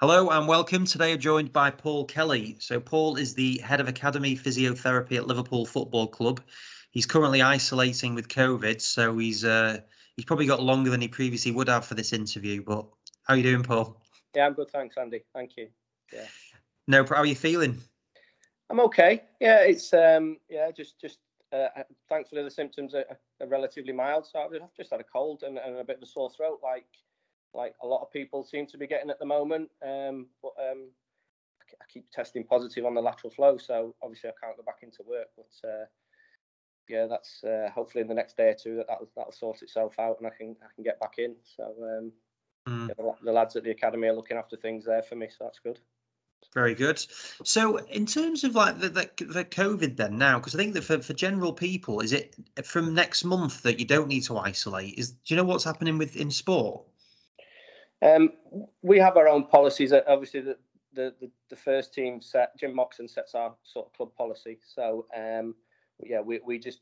[0.00, 0.86] Hello and welcome.
[0.86, 2.56] Today I'm joined by Paul Kelly.
[2.58, 6.40] So Paul is the head of academy physiotherapy at Liverpool Football Club.
[6.90, 9.80] He's currently isolating with COVID, so he's uh,
[10.16, 12.62] he's probably got longer than he previously would have for this interview.
[12.62, 12.86] But
[13.24, 14.00] how are you doing, Paul?
[14.34, 15.22] Yeah, I'm good, thanks, Andy.
[15.34, 15.68] Thank you.
[16.10, 16.28] Yeah.
[16.88, 17.76] No, how are you feeling?
[18.70, 19.24] I'm okay.
[19.38, 21.18] Yeah, it's um, yeah, just just
[21.52, 21.68] uh,
[22.08, 23.04] thankfully the symptoms are,
[23.42, 24.26] are relatively mild.
[24.26, 26.86] So I've just had a cold and, and a bit of a sore throat, like
[27.54, 29.70] like a lot of people seem to be getting at the moment.
[29.82, 30.90] Um, but um,
[31.80, 35.02] I keep testing positive on the lateral flow, so obviously I can't go back into
[35.06, 35.28] work.
[35.36, 35.84] But uh,
[36.88, 39.98] yeah, that's uh, hopefully in the next day or two that that'll, that'll, sort itself
[39.98, 41.36] out and I can I can get back in.
[41.44, 42.12] So um,
[42.68, 42.88] mm.
[42.88, 45.44] yeah, the, the, lads at the academy are looking after things there for me, so
[45.44, 45.78] that's good.
[46.54, 46.98] Very good.
[47.44, 50.82] So, in terms of like the the, the COVID, then now, because I think that
[50.82, 54.98] for, for general people, is it from next month that you don't need to isolate?
[54.98, 56.82] Is do you know what's happening with in sport?
[58.02, 58.30] Um,
[58.82, 59.92] we have our own policies.
[59.92, 60.56] Obviously, the,
[60.94, 64.58] the, the, the, first team set, Jim Moxon sets our sort of club policy.
[64.62, 65.54] So, um,
[66.02, 66.80] yeah, we, we just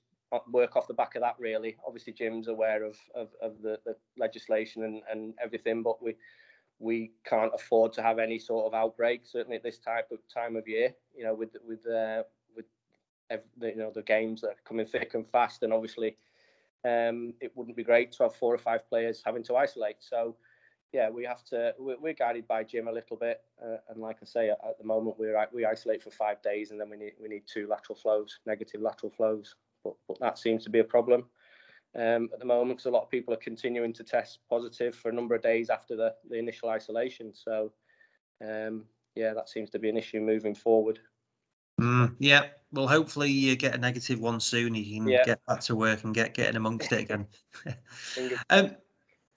[0.51, 1.77] work off the back of that, really.
[1.87, 6.15] Obviously, Jim's aware of, of, of the, the legislation and, and everything, but we
[6.79, 10.57] we can't afford to have any sort of outbreak, certainly at this type of time
[10.57, 12.23] of year, you know, with, with, uh,
[12.55, 12.67] with
[13.31, 15.63] every, you know, the games that are coming thick and fast.
[15.63, 16.17] And obviously,
[16.85, 19.97] um, it wouldn't be great to have four or five players having to isolate.
[19.99, 20.37] So,
[20.93, 21.75] yeah, we have to.
[21.79, 24.85] We're, guided by Jim a little bit, uh, and like I say, at, at the
[24.85, 27.97] moment we're we isolate for five days, and then we need we need two lateral
[27.97, 29.55] flows, negative lateral flows.
[29.85, 31.25] But, but that seems to be a problem
[31.95, 35.11] um, at the moment because a lot of people are continuing to test positive for
[35.11, 37.33] a number of days after the, the initial isolation.
[37.35, 37.73] So,
[38.43, 41.01] um, yeah, that seems to be an issue moving forward.
[41.81, 44.75] Mm, yeah, well, hopefully you get a negative one soon.
[44.75, 45.25] You can yeah.
[45.25, 47.27] get back to work and get getting amongst it again.
[48.51, 48.77] um,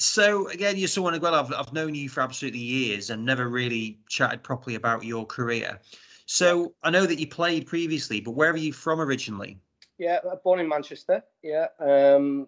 [0.02, 1.36] so again, you're someone well.
[1.36, 5.80] I've I've known you for absolutely years and never really chatted properly about your career.
[6.26, 6.74] So.
[6.84, 9.60] I know that you played previously, but where are you from originally?
[9.98, 11.24] Yeah, born in Manchester.
[11.44, 12.48] Yeah, um,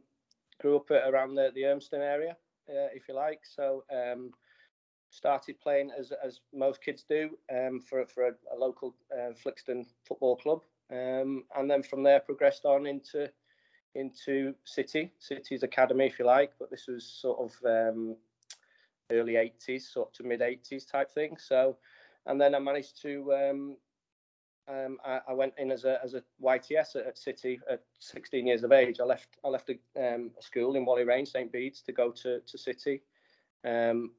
[0.60, 2.36] grew up around the the Urmston area,
[2.68, 3.42] uh, if you like.
[3.44, 4.32] So um,
[5.12, 9.86] started playing as as most kids do um, for for a, a local uh, Flixton
[10.04, 10.62] football club,
[10.92, 13.30] um, and then from there progressed on into
[13.96, 16.52] into City, City's academy, if you like.
[16.60, 18.16] But this was sort of um,
[19.12, 21.38] early 80s, sort of mid 80s type thing.
[21.38, 21.78] So,
[22.26, 23.34] and then I managed to.
[23.34, 23.78] Um,
[24.66, 28.48] um, I, I, went in as a as a YTS at, at, City at 16
[28.48, 29.02] years of age.
[29.02, 32.12] I left I left a, um, a school in Whalley Range, St Bede's, to go
[32.12, 33.02] to to City.
[33.66, 34.12] Um,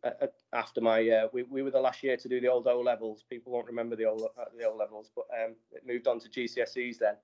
[0.52, 3.24] after my uh, we, we were the last year to do the old O levels.
[3.28, 6.28] People won't remember the old uh, the O levels, but um, it moved on to
[6.28, 7.14] GCSEs then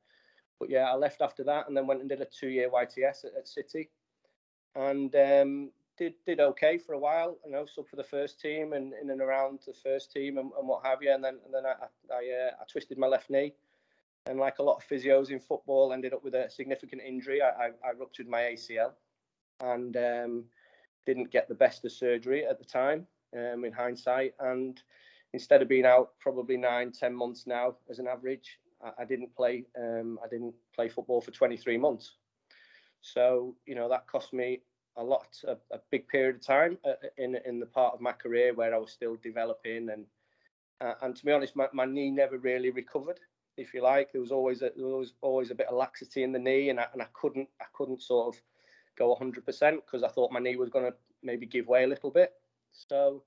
[0.61, 3.33] but yeah, I left after that and then went and did a two-year YTS at,
[3.37, 3.89] at City,
[4.77, 7.39] and um, did did okay for a while.
[7.45, 10.53] You know, sub for the first team and in and around the first team and,
[10.59, 11.13] and what have you.
[11.13, 11.73] And then and then I
[12.13, 13.55] I, uh, I, twisted my left knee,
[14.27, 17.41] and like a lot of physios in football, ended up with a significant injury.
[17.43, 18.93] I I, I ruptured my ACL,
[19.61, 20.45] and um,
[21.07, 23.07] didn't get the best of surgery at the time.
[23.33, 24.83] Um, in hindsight, and
[25.35, 28.59] instead of being out probably nine, ten months now as an average,
[28.99, 29.65] I, didn't play.
[29.79, 32.17] Um, I didn't play football for 23 months.
[33.03, 34.61] So you know that cost me
[34.97, 38.13] a lot, a, a big period of time uh, in in the part of my
[38.13, 40.05] career where I was still developing and
[40.81, 43.21] uh, and to be honest, my, my knee never really recovered.
[43.57, 46.33] If you like, there was always a, there was always a bit of laxity in
[46.33, 48.43] the knee, and I, and I couldn't I couldn't sort of
[48.97, 49.45] go 100%
[49.85, 52.33] because I thought my knee was going to maybe give way a little bit.
[52.73, 53.23] So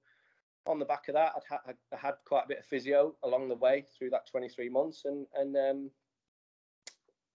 [0.66, 3.50] on the back of that, I'd ha- I had quite a bit of physio along
[3.50, 5.92] the way through that 23 months, and and um,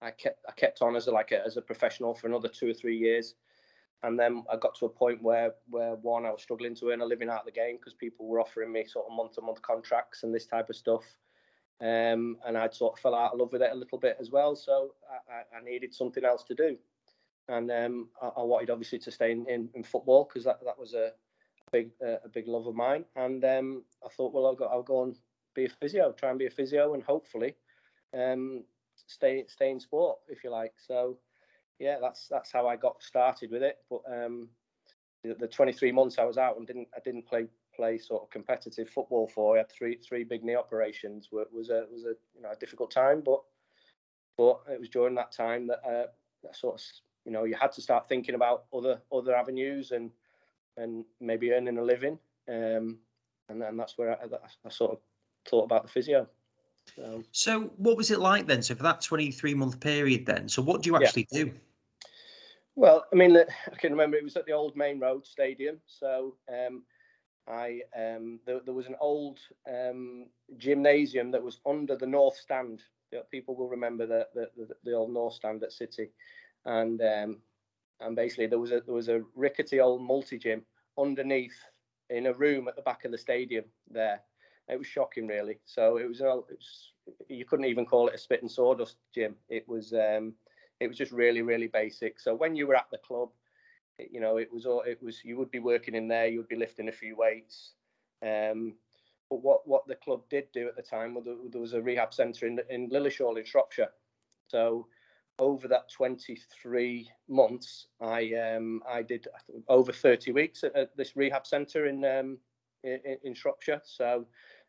[0.01, 2.71] I kept I kept on as a, like a, as a professional for another two
[2.71, 3.35] or three years,
[4.03, 7.01] and then I got to a point where where one I was struggling to earn
[7.01, 9.43] a living out of the game because people were offering me sort of month to
[9.43, 11.05] month contracts and this type of stuff,
[11.81, 14.31] um, and I'd sort of fell out of love with it a little bit as
[14.31, 14.57] well.
[14.57, 14.95] So
[15.31, 16.79] I, I needed something else to do,
[17.49, 20.79] and um, I, I, wanted obviously to stay in, in, in football because that that
[20.79, 21.13] was a
[21.71, 23.05] big uh, a big love of mine.
[23.17, 25.19] And um, I thought, well, I'll go I'll go and
[25.55, 27.55] be a physio, try and be a physio, and hopefully
[28.17, 28.65] um,
[29.07, 30.75] stay stay in sport if you like.
[30.79, 31.19] So
[31.79, 33.79] yeah, that's that's how I got started with it.
[33.91, 34.49] But um,
[35.25, 38.31] the, the 23 months I was out and didn't I didn't play play sort of
[38.31, 39.55] competitive football for.
[39.55, 41.29] I had three three big knee operations.
[41.33, 43.41] It was a was a you know a difficult time, but
[44.37, 46.07] but it was during that time that, uh,
[46.43, 46.83] that sort of
[47.25, 50.11] you know you had to start thinking about other other avenues and
[50.79, 52.19] and maybe earning a living.
[52.49, 52.99] Um,
[53.49, 54.25] and then that's where I,
[54.65, 54.99] I, sort of
[55.49, 56.27] thought about the physio.
[56.95, 58.63] So, so, what was it like then?
[58.63, 61.45] So, for that 23 month period, then, so what do you actually yeah.
[61.45, 61.53] do?
[62.77, 65.81] Well, I mean, I can remember it was at the old Maine Road Stadium.
[65.87, 66.85] So, um,
[67.49, 69.39] I um, there, there was an old
[69.69, 70.27] um,
[70.59, 72.83] gymnasium that was under the north stand.
[73.31, 76.11] People will remember the the, the, the old north stand at City,
[76.67, 77.39] and um,
[78.01, 80.63] and basically there was a there was a rickety old multi gym
[80.99, 81.57] underneath
[82.11, 84.21] in a room at the back of the stadium there.
[84.69, 85.59] It was shocking, really.
[85.65, 86.93] So it was, it was
[87.29, 89.35] you couldn't even call it a spit and sawdust gym.
[89.49, 90.35] It was um,
[90.81, 92.21] it was just really really basic.
[92.21, 93.31] So when you were at the club
[93.99, 95.25] you know, it was all it was.
[95.25, 96.27] You would be working in there.
[96.27, 97.73] You would be lifting a few weights.
[98.23, 98.75] Um,
[99.31, 102.15] but what what the club did do at the time was there was a rehab
[102.15, 103.91] centre in in Lilleshall in Shropshire.
[104.47, 104.87] So
[105.39, 109.27] over that 23 months, I um, I did
[109.69, 112.39] over 30 weeks at, at this rehab centre in, um,
[112.85, 113.81] in, in Shropshire.
[113.85, 114.27] So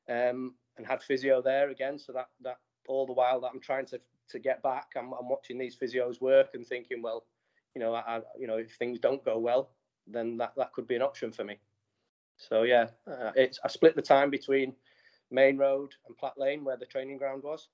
[0.10, 2.00] um, and had physio there again.
[2.00, 2.58] So that that
[2.88, 4.00] all the while that I'm trying to
[4.30, 7.26] to get back, I'm, I'm watching these physios work and thinking, well,
[7.76, 9.72] you know, I, you know, if things don't go well,
[10.06, 11.60] then that, that could be an option for me.
[12.38, 14.74] So yeah, uh, it's I split the time between
[15.32, 17.68] Maine Road and Platt Lane, where the training ground was,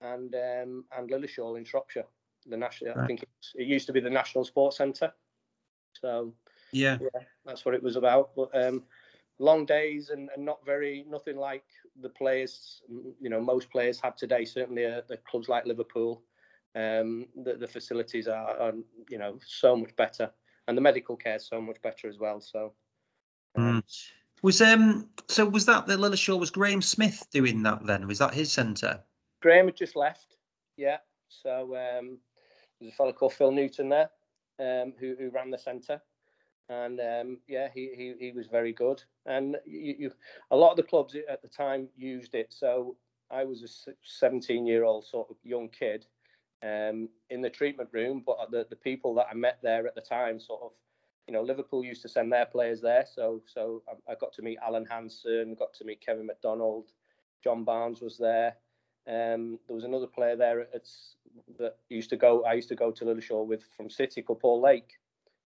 [0.00, 2.06] and um, and Lilleshall in Shropshire.
[2.50, 3.04] The national, right.
[3.04, 5.12] I think it used to be the National Sports Centre.
[6.00, 6.34] So
[6.72, 6.98] yeah.
[7.00, 8.30] yeah, that's what it was about.
[8.36, 8.82] But um,
[9.38, 11.64] long days and, and not very nothing like
[12.00, 12.82] the players
[13.20, 14.44] you know most players have today.
[14.44, 16.22] Certainly, uh, the clubs like Liverpool
[16.74, 18.72] um, the, the facilities are, are,
[19.08, 20.30] you know, so much better,
[20.68, 22.40] and the medical care is so much better as well.
[22.40, 22.72] So,
[23.56, 24.10] um, mm.
[24.42, 28.06] was um, so was that the Lilleshall was Graham Smith doing that then?
[28.06, 29.00] Was that his centre?
[29.42, 30.36] Graham had just left.
[30.76, 30.98] Yeah.
[31.28, 32.18] So um,
[32.80, 34.10] there's a fellow called Phil Newton there,
[34.58, 36.00] um, who who ran the centre,
[36.68, 39.02] and um, yeah, he, he he was very good.
[39.26, 40.12] And you, you,
[40.50, 42.52] a lot of the clubs at the time used it.
[42.52, 42.96] So
[43.30, 46.06] I was a 17 year old sort of young kid
[46.62, 48.22] um, in the treatment room.
[48.24, 50.70] But the, the people that I met there at the time, sort of,
[51.26, 53.06] you know, Liverpool used to send their players there.
[53.12, 56.88] So so I, got to meet Alan Hansen, got to meet Kevin McDonald,
[57.42, 58.56] John Barnes was there.
[59.06, 60.88] Um, there was another player there at,
[61.58, 62.44] that used to go.
[62.44, 64.98] I used to go to Lilleshall with from City called Paul Lake,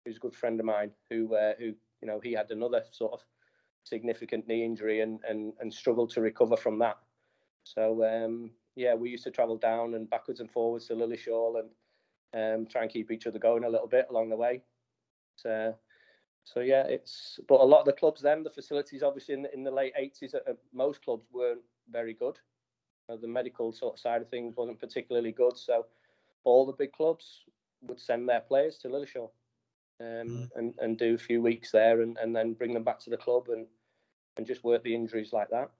[0.04, 0.90] who's a good friend of mine.
[1.10, 3.20] Who uh, who you know he had another sort of
[3.84, 6.98] significant knee injury and and and struggled to recover from that.
[7.64, 11.70] So um, yeah, we used to travel down and backwards and forwards to Lilleshall and
[12.34, 14.62] um, try and keep each other going a little bit along the way.
[15.36, 15.74] So,
[16.44, 19.54] so yeah, it's but a lot of the clubs then the facilities obviously in the,
[19.54, 20.42] in the late eighties at,
[20.72, 22.38] most clubs weren't very good.
[23.08, 25.84] Uh, the medical sort of side of things wasn't particularly good, so
[26.44, 27.42] all the big clubs
[27.82, 29.30] would send their players to Lilleshall
[30.00, 30.48] um, mm.
[30.56, 33.16] and and do a few weeks there and, and then bring them back to the
[33.16, 33.66] club and
[34.36, 35.70] and just work the injuries like that.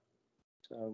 [0.68, 0.92] So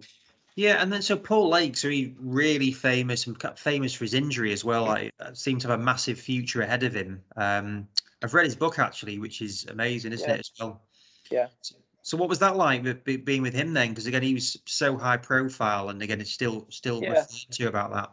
[0.55, 4.51] yeah, and then so Paul Lake's, are he really famous and famous for his injury
[4.51, 4.89] as well?
[4.89, 7.21] I uh, seem to have a massive future ahead of him.
[7.37, 7.87] Um,
[8.21, 10.35] I've read his book actually, which is amazing, isn't yeah.
[10.35, 10.81] it as well?
[11.29, 11.47] Yeah.
[11.61, 13.89] So, so, what was that like with, being with him then?
[13.89, 17.23] Because again, he was so high profile, and again, it's still still yeah.
[17.51, 18.11] to about that.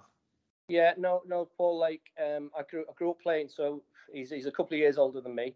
[0.69, 2.11] Yeah, no, no, Paul Lake.
[2.23, 3.83] Um, I grew I grew up playing, so
[4.13, 5.55] he's he's a couple of years older than me.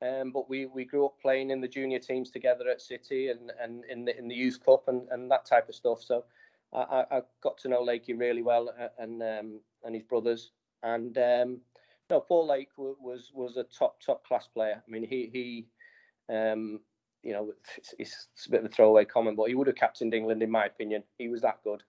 [0.00, 3.50] Um, but we, we grew up playing in the junior teams together at City and,
[3.60, 6.02] and in the in the youth cup and, and that type of stuff.
[6.02, 6.24] So
[6.72, 10.52] I, I got to know Lakey really well uh, and um, and his brothers.
[10.82, 11.60] And um,
[12.10, 14.82] no, Paul Lake was was a top top class player.
[14.86, 15.66] I mean, he he
[16.32, 16.80] um,
[17.22, 20.14] you know it's, it's, a bit of a throwaway comment, but he would have captained
[20.14, 21.02] England in my opinion.
[21.18, 21.82] He was that good,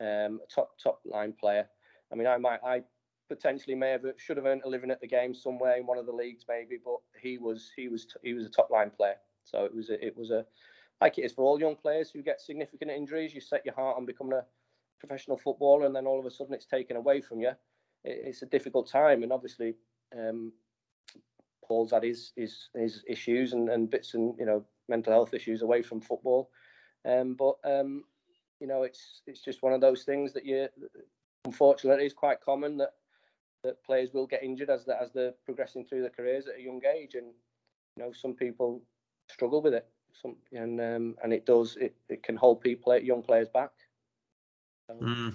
[0.00, 1.68] um, top top line player.
[2.12, 2.82] I mean, I might I
[3.28, 6.06] potentially may have should have earned a living at the game somewhere in one of
[6.06, 9.16] the leagues maybe, but he was he was he was a top line player.
[9.44, 10.44] So it was a, it was a
[11.00, 13.34] like it is for all young players who get significant injuries.
[13.34, 14.44] You set your heart on becoming a
[14.98, 17.50] professional footballer, and then all of a sudden it's taken away from you.
[18.04, 19.74] It, it's a difficult time, and obviously
[20.16, 20.52] um,
[21.68, 25.62] Paul's had his his, his issues and, and bits and you know mental health issues
[25.62, 26.50] away from football.
[27.04, 28.04] Um, but um,
[28.60, 30.68] you know it's it's just one of those things that you
[31.44, 32.94] unfortunately is quite common that
[33.64, 36.62] that players will get injured as they, as they're progressing through their careers at a
[36.62, 37.26] young age, and
[37.96, 38.82] you know some people
[39.28, 39.86] struggle with it.
[40.20, 43.70] Some and um, and it does it, it can hold people young players back.
[44.88, 45.34] So, mm.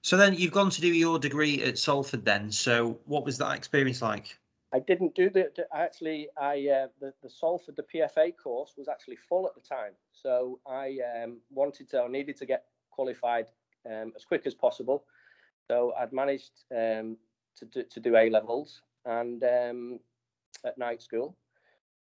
[0.00, 2.24] so then you've gone to do your degree at Salford.
[2.24, 4.38] Then, so what was that experience like?
[4.74, 6.28] I didn't do the, the actually.
[6.36, 10.58] I uh, the the Salford the PFA course was actually full at the time, so
[10.66, 12.02] I um, wanted to.
[12.02, 13.46] I needed to get qualified
[13.86, 15.04] um, as quick as possible.
[15.68, 17.16] So I'd managed um,
[17.56, 20.00] to, do, to do A levels and um,
[20.64, 21.36] at night school.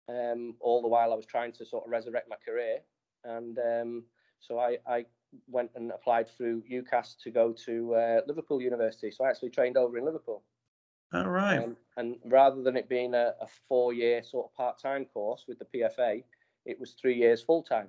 [0.09, 2.79] Um, all the while I was trying to sort of resurrect my career.
[3.25, 4.05] And um,
[4.41, 5.05] so I, I,
[5.49, 9.11] went and applied through UCAS to go to uh, Liverpool University.
[9.11, 10.43] So I actually trained over in Liverpool.
[11.13, 11.59] All right.
[11.59, 15.45] Um, and rather than it being a, a four year sort of part time course
[15.47, 16.23] with the PFA,
[16.65, 17.89] it was three years full time.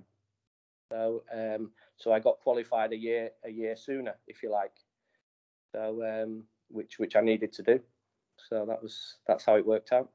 [0.92, 4.74] So um, so I got qualified a year a year sooner, if you like.
[5.74, 7.80] So um, which which I needed to do.
[8.50, 10.10] So that was that's how it worked out.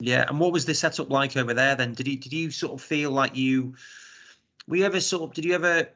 [0.00, 1.94] Yeah, and what was the setup like over there then?
[1.94, 3.74] Did you did you sort of feel like you
[4.66, 5.88] were you ever sort of did you ever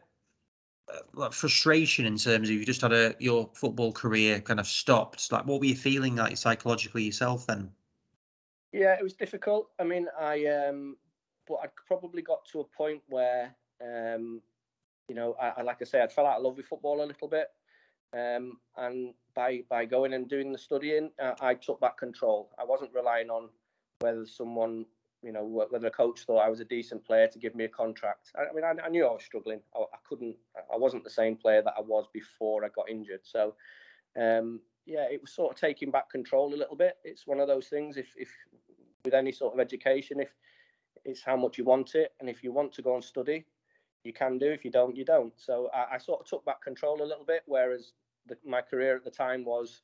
[1.14, 5.30] like frustration in terms of you just had a your football career kind of stopped?
[5.32, 7.70] Like what were you feeling like psychologically yourself then?
[8.72, 9.70] Yeah, it was difficult.
[9.78, 10.96] I mean, I um
[11.46, 14.42] but I probably got to a point where um
[15.08, 17.06] you know, I, I like I say, I'd fell out of love with football a
[17.06, 17.48] little bit.
[18.12, 22.50] Um, and by by going and doing the studying, uh, I took back control.
[22.58, 23.48] I wasn't relying on
[24.00, 24.86] whether someone,
[25.22, 27.68] you know, whether a coach thought I was a decent player to give me a
[27.68, 28.30] contract.
[28.36, 29.60] I, I mean, I, I, knew I was struggling.
[29.74, 30.36] I, I, couldn't.
[30.72, 33.20] I wasn't the same player that I was before I got injured.
[33.24, 33.54] So,
[34.16, 36.98] um, yeah, it was sort of taking back control a little bit.
[37.04, 37.96] It's one of those things.
[37.96, 38.30] If if
[39.04, 40.30] with any sort of education, if
[41.04, 43.44] it's how much you want it, and if you want to go and study,
[44.04, 44.50] you can do.
[44.50, 45.32] If you don't, you don't.
[45.36, 47.42] So I, I sort of took back control a little bit.
[47.46, 47.92] Whereas
[48.26, 49.82] the, my career at the time was,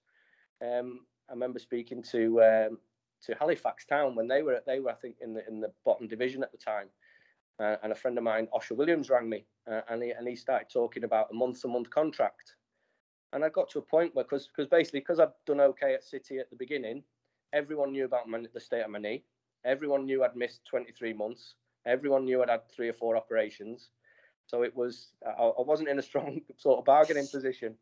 [0.62, 2.79] um, I remember speaking to um,
[3.26, 6.09] to Halifax Town when they were they were I think in the in the bottom
[6.09, 6.88] division at the time,
[7.61, 10.37] uh, and a friend of mine, Osher Williams, rang me uh, and he and he
[10.37, 12.54] started talking about a month to month contract,
[13.33, 16.04] and I got to a point where because because basically because I've done okay at
[16.04, 17.02] City at the beginning,
[17.52, 19.25] everyone knew about my, the state of my knee,
[19.64, 21.54] everyone knew I'd missed 23 months,
[21.87, 23.90] everyone knew I'd had three or four operations,
[24.47, 27.75] so it was I, I wasn't in a strong sort of bargaining position.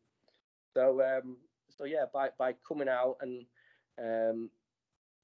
[0.75, 1.37] So um,
[1.77, 3.45] so yeah, by by coming out and
[3.99, 4.51] um,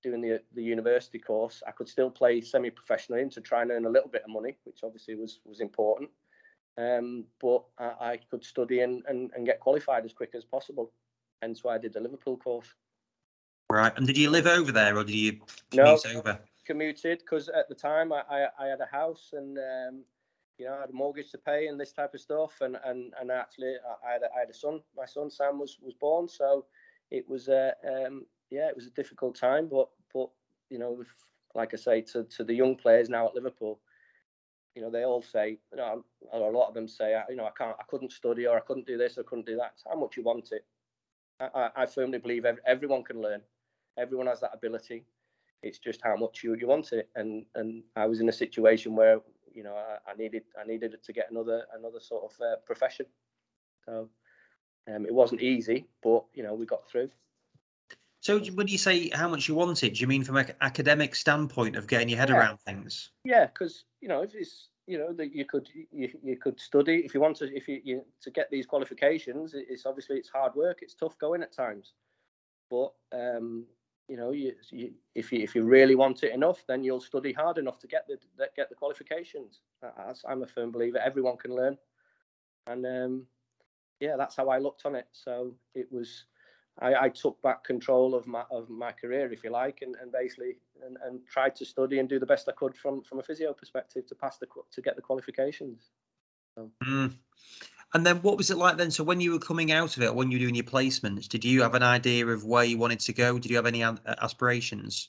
[0.03, 3.91] doing the the university course, I could still play semi-professionally to try and earn a
[3.91, 6.11] little bit of money, which obviously was was important.
[6.79, 10.93] Um, but I, I, could study and, and, and get qualified as quick as possible.
[11.43, 12.73] Hence why I did the Liverpool course.
[13.71, 13.93] Right.
[13.97, 15.41] And did you live over there or did you
[15.71, 16.39] commute no, over?
[16.65, 20.05] Commuted because at the time I, I, I, had a house and um,
[20.59, 23.13] you know I had a mortgage to pay and this type of stuff and and,
[23.21, 23.75] and actually
[24.07, 24.81] I had a, I had a son.
[24.97, 26.67] My son Sam was was born, so
[27.11, 30.31] it was a um, yeah, it was a difficult time, but but
[30.71, 31.09] you know, if,
[31.55, 33.81] like I say to to the young players now at Liverpool,
[34.75, 37.51] you know, they all say, you know, a lot of them say, you know, I
[37.57, 39.73] can't, I couldn't study or I couldn't do this or I couldn't do that.
[39.89, 40.65] How much you want it.
[41.41, 43.41] I, I firmly believe everyone can learn.
[43.97, 45.05] Everyone has that ability.
[45.63, 47.09] It's just how much you, you want it.
[47.17, 49.21] And and I was in a situation where
[49.53, 53.07] you know I, I needed I needed to get another another sort of uh, profession.
[53.85, 54.09] So
[54.93, 57.11] um, it wasn't easy, but you know we got through.
[58.21, 61.77] So when you say how much you wanted, do you mean from an academic standpoint
[61.77, 62.37] of getting your head yeah.
[62.37, 63.11] around things?
[63.25, 67.03] Yeah, because you know if it's you know that you could you, you could study
[67.05, 69.55] if you want to if you, you to get these qualifications.
[69.55, 70.79] It's obviously it's hard work.
[70.83, 71.93] It's tough going at times,
[72.71, 73.67] but um,
[74.09, 77.33] you know you, you if you if you really want it enough, then you'll study
[77.33, 78.19] hard enough to get the
[78.57, 79.61] get the qualifications.
[80.27, 80.99] I'm a firm believer.
[80.99, 81.79] Everyone can learn,
[82.67, 83.27] and um,
[84.01, 85.07] yeah, that's how I looked on it.
[85.13, 86.25] So it was
[86.81, 90.13] I, I, took back control of my of my career, if you like, and, and
[90.13, 90.57] basically
[90.87, 93.53] and, and tried to study and do the best I could from from a physio
[93.53, 95.91] perspective to pass the to get the qualifications.
[96.55, 96.71] So.
[96.85, 97.15] Mm.
[97.95, 98.91] And then what was it like then?
[98.91, 101.45] So when you were coming out of it, when you were doing your placements, did
[101.45, 103.39] you have an idea of where you wanted to go?
[103.39, 105.09] Did you have any aspirations?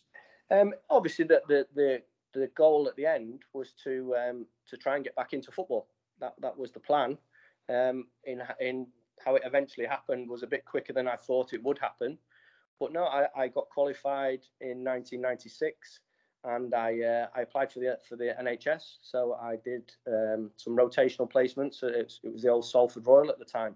[0.49, 2.01] Um, obviously, the, the the
[2.33, 5.87] the goal at the end was to um, to try and get back into football.
[6.19, 7.17] That that was the plan.
[7.67, 8.87] Um, in in
[9.23, 12.17] how it eventually happened was a bit quicker than I thought it would happen.
[12.79, 15.99] But no, I, I got qualified in 1996,
[16.45, 18.83] and I uh, I applied for the for the NHS.
[19.01, 21.83] So I did um, some rotational placements.
[21.83, 23.75] It was, it was, the old Salford Royal at the time.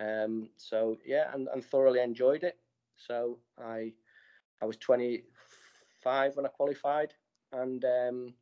[0.00, 2.58] Um, so yeah, and, and thoroughly enjoyed it.
[2.96, 3.92] So I
[4.60, 7.14] I was 25 when I qualified,
[7.52, 8.34] and um,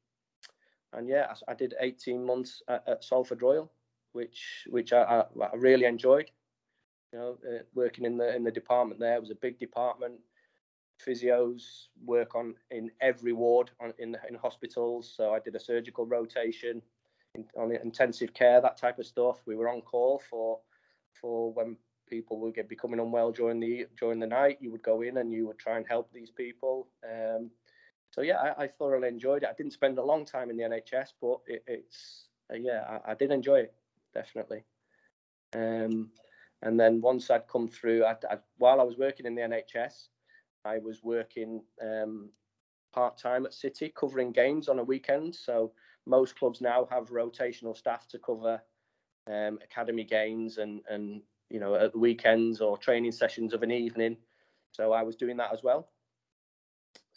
[0.95, 3.71] and yeah, I, I did 18 months at, at Salford Royal
[4.19, 5.03] which which I,
[5.41, 6.29] I, really enjoyed.
[7.13, 10.17] You know, uh, working in the in the department there it was a big department.
[11.05, 11.63] Physios
[12.05, 15.15] work on in every ward on, in in hospitals.
[15.17, 16.83] So I did a surgical rotation,
[17.37, 19.37] in, on intensive care, that type of stuff.
[19.47, 20.59] We were on call for
[21.21, 21.77] for when
[22.11, 24.59] people would get becoming unwell during the during the night.
[24.61, 26.89] You would go in and you would try and help these people.
[27.05, 27.51] Um,
[28.11, 29.51] so yeah, I, I, thoroughly enjoyed it.
[29.51, 33.13] I didn't spend a long time in the NHS, but it, it's uh, yeah, I,
[33.13, 33.75] I, did enjoy it
[34.15, 34.65] definitely.
[35.55, 36.11] Um,
[36.63, 40.09] and then once I'd come through, I'd, I'd, while I was working in the NHS,
[40.65, 42.31] I was working um,
[42.93, 45.35] part time at City, covering games on a weekend.
[45.35, 45.73] So
[46.07, 48.61] most clubs now have rotational staff to cover
[49.29, 53.71] um, academy games and and you know at the weekends or training sessions of an
[53.71, 54.17] evening.
[54.73, 55.91] So I was doing that as well.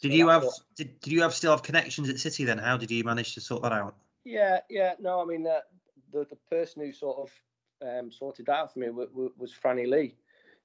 [0.00, 0.44] Did so you have
[0.76, 2.58] did, did you have still have connections at City then?
[2.58, 3.96] How did you manage to sort that out?
[4.24, 4.94] Yeah, yeah.
[5.00, 5.60] No, I mean uh,
[6.12, 7.30] the the person who sort of
[7.86, 10.14] um, sorted that out for me was, was Franny Lee,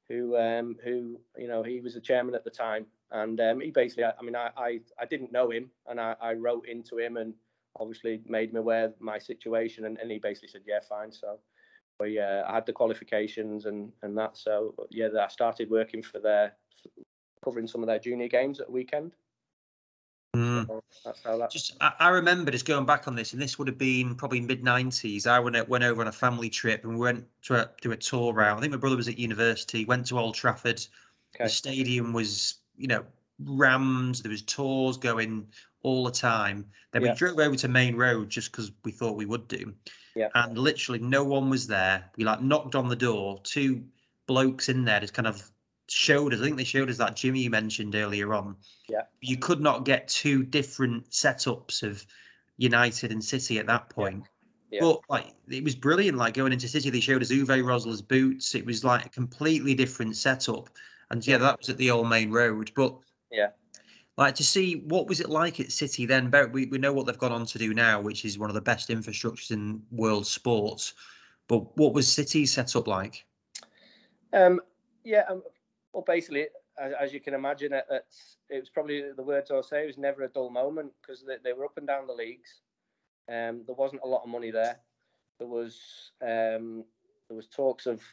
[0.08, 3.72] who um, who you know he was the chairman at the time, and um, he
[3.72, 6.98] basically I, I mean I, I, I didn't know him, and I, I wrote into
[6.98, 7.34] him and
[7.80, 11.12] obviously made me aware of my situation, and, and he basically said yeah fine.
[11.12, 11.40] So
[12.00, 14.38] we uh, I had the qualifications and and that.
[14.38, 16.54] So yeah, I started working for their
[17.44, 19.14] covering some of their junior games at the weekend.
[20.38, 20.68] Mm.
[20.68, 21.50] So that's how that.
[21.50, 24.40] Just I, I, remember just going back on this, and this would have been probably
[24.40, 25.26] mid '90s.
[25.26, 27.98] I went went over on a family trip and we went to a, to a
[27.98, 28.60] tour round.
[28.60, 29.86] I think my brother was at university.
[29.86, 30.86] Went to Old Trafford.
[31.36, 31.46] Okay.
[31.46, 33.04] The stadium was, you know,
[33.44, 34.16] rammed.
[34.16, 35.48] There was tours going
[35.84, 36.66] all the time.
[36.92, 37.12] Then yeah.
[37.12, 39.74] we drove over to Maine Road just because we thought we would do.
[40.16, 40.30] Yeah.
[40.36, 42.04] And literally no one was there.
[42.18, 43.40] We like knocked on the door.
[43.44, 43.84] Two
[44.28, 45.50] blokes in there just kind of
[45.90, 46.42] showed us.
[46.42, 48.56] I think they showed us that Jimmy you mentioned earlier on.
[48.90, 49.04] Yeah.
[49.22, 52.06] You could not get two different setups of
[52.58, 54.24] United and City at that point.
[54.72, 54.82] Yeah.
[54.82, 56.18] But like it was brilliant.
[56.18, 58.56] Like going into City, they showed us Uwe Rosler's boots.
[58.56, 60.70] It was like a completely different setup.
[61.10, 62.72] And yeah, that was at the old Maine Road.
[62.76, 62.98] But
[63.32, 63.50] yeah,
[64.18, 66.32] like to see what was it like at City then?
[66.52, 68.62] We we know what they've gone on to do now, which is one of the
[68.62, 70.94] best infrastructures in world sports.
[71.48, 73.26] But what was City set up like?
[74.34, 74.60] Um,
[75.06, 75.42] yeah, um,
[75.98, 76.46] well, basically,
[76.80, 77.86] as, as you can imagine, it,
[78.52, 79.82] it was probably the words I'll say.
[79.82, 82.62] It was never a dull moment because they, they were up and down the leagues.
[83.28, 84.78] Um, there wasn't a lot of money there.
[85.40, 86.86] There was um,
[87.28, 88.04] there was talks of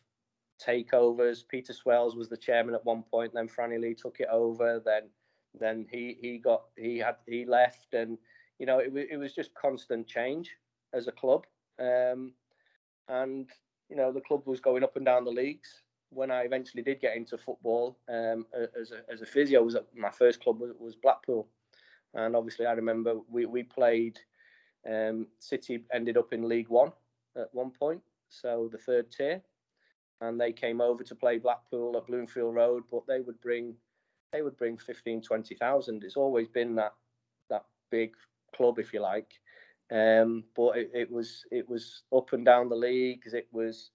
[0.67, 1.47] takeovers.
[1.47, 3.33] Peter Swales was the chairman at one point.
[3.35, 4.81] Then Franny Lee took it over.
[4.83, 5.11] Then
[5.61, 8.17] then he he got he had he left, and
[8.59, 10.57] you know it was it was just constant change
[10.95, 11.45] as a club.
[11.79, 12.33] Um,
[13.09, 13.51] and
[13.91, 15.84] you know the club was going up and down the leagues
[16.15, 18.47] when I eventually did get into football um,
[18.81, 21.49] as, a, as a physio, was my first club was, was, Blackpool,
[22.15, 24.19] and obviously I remember we we played.
[24.87, 26.93] Um, City ended up in League One
[27.37, 29.41] at one point, so the third tier,
[30.21, 33.75] and they came over to play Blackpool at Bloomfield Road, but they would bring
[34.33, 36.03] they would bring 15, 20,000.
[36.03, 36.95] It's always been that
[37.51, 38.15] that big
[38.55, 39.33] club, if you like.
[39.93, 43.33] Um, but it, it was it was up and down the leagues.
[43.33, 43.91] It was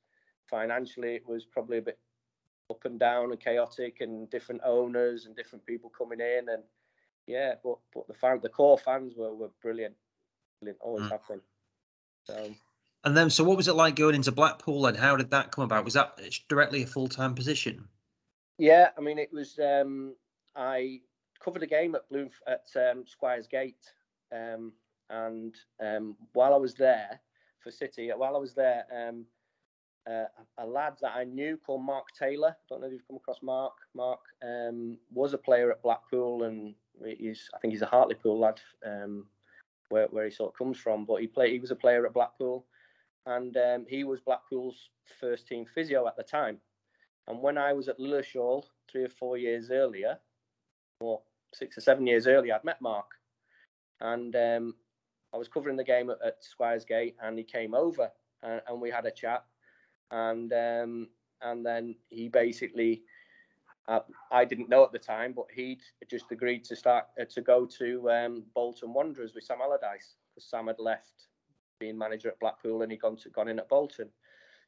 [0.50, 2.00] financially, it was probably a bit
[2.70, 6.64] up and down and chaotic and different owners and different people coming in and
[7.28, 9.96] yeah but but the fan the core fans were, were brilliant.
[10.62, 10.80] Brilliant.
[10.82, 11.12] Always mm.
[11.12, 11.42] have been.
[12.26, 12.54] So.
[13.06, 15.64] And then so what was it like going into blackpool and how did that come
[15.64, 15.86] about?
[15.86, 17.88] Was that directly a full-time position?
[18.60, 20.14] Yeah i mean it was um
[20.56, 21.00] i
[21.44, 23.92] covered a game at bloom at um, squires gate
[24.34, 24.74] um
[25.10, 27.20] and um while i was there
[27.64, 29.26] for city while i was there um
[30.08, 30.26] uh,
[30.58, 32.50] a lad that I knew called Mark Taylor.
[32.50, 33.74] I don't know if you've come across Mark.
[33.96, 38.60] Mark um, was a player at Blackpool, and he's I think he's a Hartlepool lad,
[38.86, 39.26] um,
[39.90, 41.06] where where he sort of comes from.
[41.06, 41.54] But he played.
[41.54, 42.66] He was a player at Blackpool,
[43.26, 46.60] and um, he was Blackpool's first team physio at the time.
[47.28, 50.18] And when I was at Lilleshall three or four years earlier,
[51.00, 51.22] or
[51.54, 53.12] six or seven years earlier, I'd met Mark,
[54.02, 54.76] and um,
[55.34, 58.10] I was covering the game at, at Squires Gate, and he came over,
[58.42, 59.46] and, and we had a chat
[60.12, 61.08] and um,
[61.42, 63.04] and then he basically,
[63.88, 67.42] uh, I didn't know at the time, but he'd just agreed to start uh, to
[67.42, 71.28] go to um, Bolton Wanderers with Sam Allardyce because Sam had left
[71.80, 74.10] being manager at Blackpool and he'd gone to, gone in at Bolton.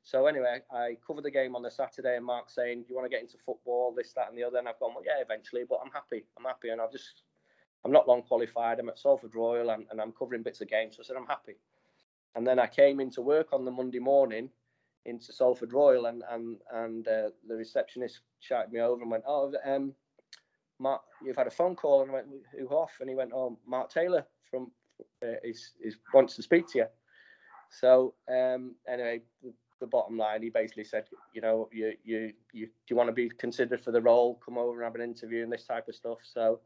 [0.04, 3.06] So anyway, I covered the game on the Saturday, and Mark saying, "Do you want
[3.06, 3.94] to get into football?
[3.96, 6.26] This, that, and the other." And I've gone, "Well, yeah, eventually, but I'm happy.
[6.38, 7.22] I'm happy, and I've just,
[7.86, 8.80] I'm not long qualified.
[8.80, 10.96] I'm at Salford Royal, and, and I'm covering bits of games.
[10.96, 11.56] So I said, I'm happy.
[12.36, 14.50] And then I came into work on the Monday morning,
[15.06, 19.54] into Salford Royal, and and and uh, the receptionist shouted me over and went, "Oh,
[19.66, 19.94] um,
[20.80, 23.58] Mark, you've had a phone call." And I went, "Who off?" And he went, "Oh,
[23.66, 24.72] Mark Taylor from
[25.24, 26.86] uh, is is wants to speak to you."
[27.72, 32.66] So um, anyway, the, the, bottom line, he basically said, you know, you you you
[32.66, 34.40] do you want to be considered for the role?
[34.46, 36.20] Come over and have an interview and this type of stuff.
[36.24, 36.60] So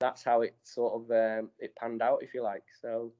[0.00, 2.64] that's how it sort of um, it panned out, if you like.
[2.80, 3.12] So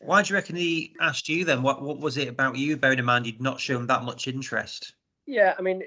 [0.00, 1.62] why do you reckon he asked you then?
[1.62, 2.76] What what was it about you?
[2.76, 4.94] Bearing in mind you'd not shown that much interest.
[5.26, 5.82] Yeah, I mean,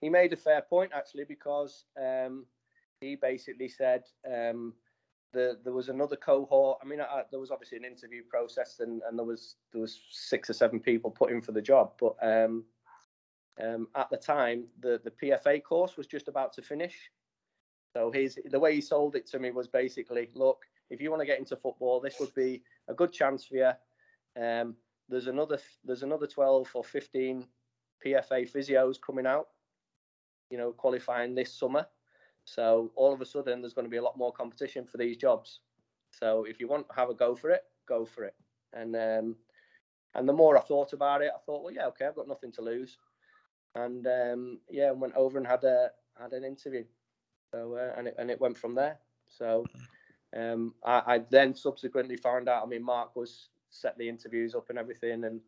[0.00, 2.46] he made a fair point actually because um,
[3.00, 4.72] he basically said um,
[5.32, 6.78] the, there was another cohort.
[6.82, 10.00] I mean, I, there was obviously an interview process, and, and there was there was
[10.10, 11.92] six or seven people put in for the job.
[12.00, 12.64] But um,
[13.62, 17.10] um, at the time, the the PFA course was just about to finish.
[17.96, 21.20] So his the way he sold it to me was basically, look, if you want
[21.20, 23.72] to get into football, this would be a good chance for you.
[24.42, 24.76] Um,
[25.08, 27.46] there's another there's another 12 or 15
[28.04, 29.48] PFA physios coming out,
[30.50, 31.86] you know, qualifying this summer.
[32.44, 35.16] So all of a sudden, there's going to be a lot more competition for these
[35.16, 35.60] jobs.
[36.10, 38.34] So if you want to have a go for it, go for it.
[38.72, 39.36] And um,
[40.14, 42.52] and the more I thought about it, I thought, well, yeah, okay, I've got nothing
[42.52, 42.98] to lose.
[43.74, 46.84] And um, yeah, went over and had a had an interview.
[47.52, 48.98] So uh, and it and it went from there.
[49.28, 49.64] So
[50.36, 52.62] um, I, I, then subsequently found out.
[52.62, 55.40] I mean, Mark was set the interviews up and everything, and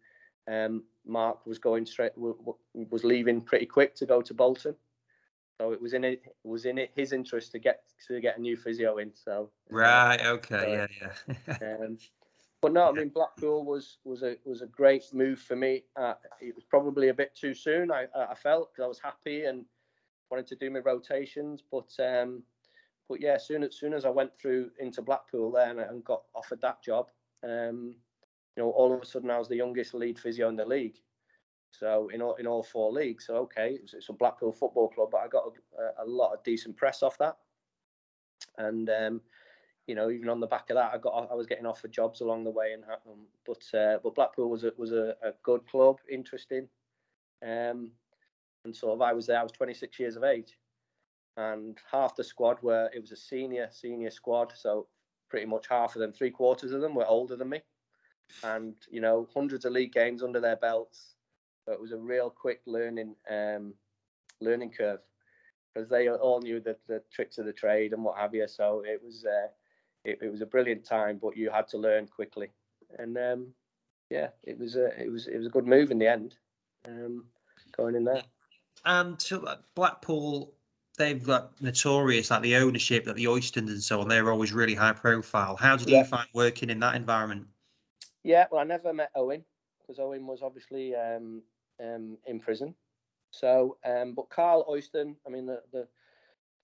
[0.51, 4.75] um, Mark was going straight was leaving pretty quick to go to Bolton.
[5.61, 8.41] So it was in it, was in it, his interest to get to get a
[8.41, 9.13] new physio in.
[9.15, 11.11] So right, okay, yeah,
[11.47, 11.57] yeah.
[11.81, 11.99] um,
[12.61, 15.85] but no, I mean Blackpool was was a was a great move for me.
[15.95, 17.93] Uh, it was probably a bit too soon.
[17.93, 19.65] I I felt because I was happy and
[20.31, 22.43] wanted to do my rotations, but um,
[23.09, 26.61] but yeah, soon as soon as I went through into Blackpool there and got offered
[26.63, 27.09] that job,
[27.45, 27.95] um,
[28.57, 30.97] you know, all of a sudden I was the youngest lead physio in the league.
[31.73, 33.27] So in all in all four leagues.
[33.27, 35.45] So okay, it's, it's a Blackpool Football Club, but I got
[35.79, 37.37] a, a lot of decent press off that,
[38.59, 39.21] and um,
[39.87, 42.21] you know, even on the back of that, I got I was getting offered jobs
[42.21, 45.67] along the way, and um, but uh, but Blackpool was a, was a, a good
[45.67, 46.69] club, interesting,
[47.43, 47.91] um,
[48.65, 49.41] and sort of I was there.
[49.41, 50.59] I was 26 years of age,
[51.37, 54.87] and half the squad were it was a senior senior squad, so
[55.29, 57.61] pretty much half of them, three quarters of them were older than me,
[58.45, 61.15] and you know, hundreds of league games under their belts.
[61.65, 63.75] So it was a real quick learning um,
[64.41, 65.01] learning curve
[65.73, 68.47] because they all knew the, the tricks of the trade and what have you.
[68.47, 69.49] So it was uh,
[70.05, 72.49] it, it was a brilliant time, but you had to learn quickly.
[72.99, 73.47] And um,
[74.11, 76.35] yeah, it was a it was it was a good move in the end,
[76.87, 77.25] um,
[77.77, 78.23] going in there.
[78.85, 80.53] And to Blackpool,
[80.99, 84.09] they've got notorious like the ownership, that the Oystons and so on.
[84.09, 85.57] They're always really high profile.
[85.57, 85.99] How did yeah.
[85.99, 87.47] you find working in that environment?
[88.25, 89.45] Yeah, well, I never met Owen
[89.81, 91.43] because Owen was obviously um,
[91.83, 92.75] um, in prison.
[93.31, 95.89] So, um, but Karl Oyston, I mean, the, the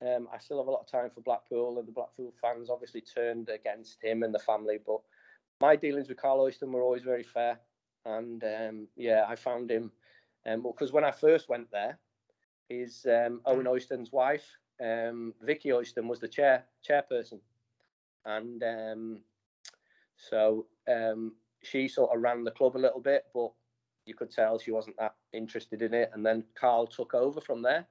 [0.01, 3.01] um, I still have a lot of time for Blackpool, and the Blackpool fans obviously
[3.01, 4.79] turned against him and the family.
[4.87, 5.01] But
[5.61, 7.59] my dealings with Karl Oyston were always very fair,
[8.05, 9.91] and um, yeah, I found him
[10.45, 11.99] because um, when I first went there,
[12.69, 14.47] his um, Owen Oyston's wife,
[14.83, 17.41] um, Vicky Oyston, was the chair chairperson,
[18.25, 19.21] and um,
[20.17, 20.67] so
[21.63, 23.51] she sort of ran the club a little bit, but
[24.05, 26.11] you could tell she wasn't that interested in it.
[26.15, 27.87] And then Karl took over from there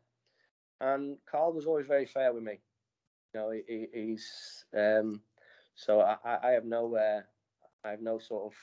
[0.81, 2.59] and Karl was always very fair with me.
[3.33, 5.21] You know, he, he's um,
[5.75, 7.21] so I, I have no uh,
[7.83, 8.53] I have no sort of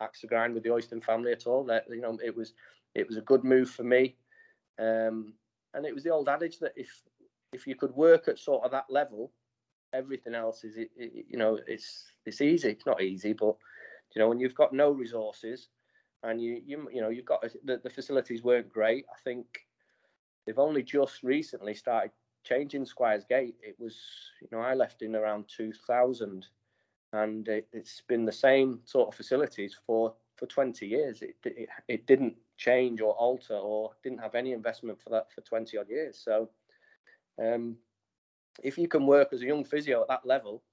[0.00, 1.64] axe to grind with the Oyston family at all.
[1.64, 2.54] That you know, it was
[2.94, 4.16] it was a good move for me,
[4.78, 5.34] um,
[5.74, 7.02] and it was the old adage that if
[7.52, 9.32] if you could work at sort of that level,
[9.92, 12.70] everything else is you know it's it's easy.
[12.70, 13.56] It's not easy, but
[14.14, 15.68] you know when you've got no resources
[16.22, 19.04] and you you you know you've got the, the facilities weren't great.
[19.10, 19.46] I think
[20.46, 22.12] they've only just recently started
[22.44, 23.56] changing Squires Gate.
[23.62, 23.96] It was,
[24.40, 26.46] you know, I left in around 2000,
[27.12, 31.22] and it, has been the same sort of facilities for for 20 years.
[31.22, 35.40] It, it it didn't change or alter or didn't have any investment for that for
[35.42, 36.18] 20 odd years.
[36.18, 36.50] So,
[37.40, 37.76] um,
[38.60, 40.64] if you can work as a young physio at that level,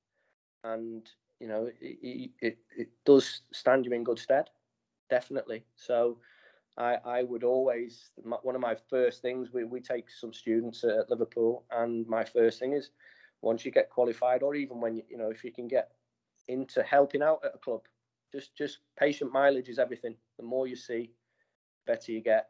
[0.63, 1.07] and
[1.39, 4.49] you know, it, it, it does stand you in good stead,
[5.11, 5.63] definitely.
[5.75, 6.17] So
[6.75, 8.09] I, I would always
[8.41, 12.59] one of my first things we, we take some students at Liverpool and my first
[12.59, 12.89] thing is
[13.41, 15.91] once you get qualified or even when you, you know if you can get
[16.47, 17.81] into helping out at a club
[18.31, 20.15] just just patient mileage is everything.
[20.37, 21.11] The more you see
[21.85, 22.49] better you get.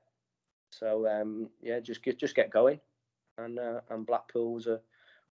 [0.72, 2.80] So um, yeah just get just get going.
[3.38, 4.80] And uh, and Blackpool was a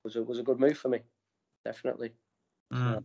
[0.03, 1.01] was a was a good move for me
[1.65, 2.13] definitely.
[2.73, 3.05] Mm.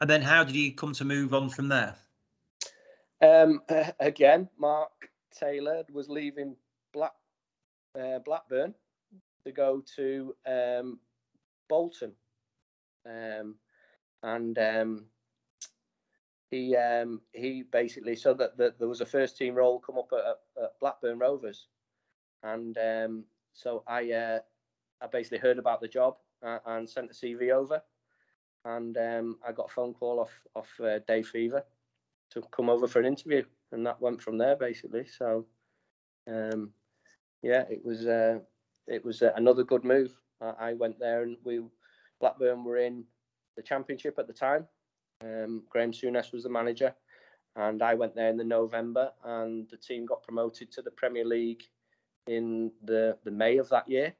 [0.00, 1.94] and then how did you come to move on from there?
[3.22, 3.60] Um,
[4.00, 6.56] again Mark Taylor was leaving
[6.92, 7.12] Black
[7.98, 8.74] uh, Blackburn
[9.44, 10.98] to go to um,
[11.68, 12.12] Bolton,
[13.08, 13.54] um,
[14.22, 15.04] and um,
[16.50, 20.10] he um, he basically so that, that there was a first team role come up
[20.12, 21.68] at, at Blackburn Rovers,
[22.42, 24.38] and um, so I uh,
[25.02, 27.82] I basically heard about the job uh, and sent a CV over,
[28.64, 31.64] and um, I got a phone call off off uh, Dave Fevre
[32.30, 35.06] to come over for an interview and that went from there basically.
[35.06, 35.46] So,
[36.28, 36.70] um,
[37.42, 38.38] yeah, it was uh,
[38.86, 40.12] it was uh, another good move.
[40.40, 41.60] I, I, went there and we
[42.20, 43.04] Blackburn were in
[43.56, 44.66] the championship at the time.
[45.22, 46.94] Um, Graeme Souness was the manager,
[47.56, 51.24] and I went there in the November, and the team got promoted to the Premier
[51.24, 51.62] League
[52.26, 54.14] in the the May of that year,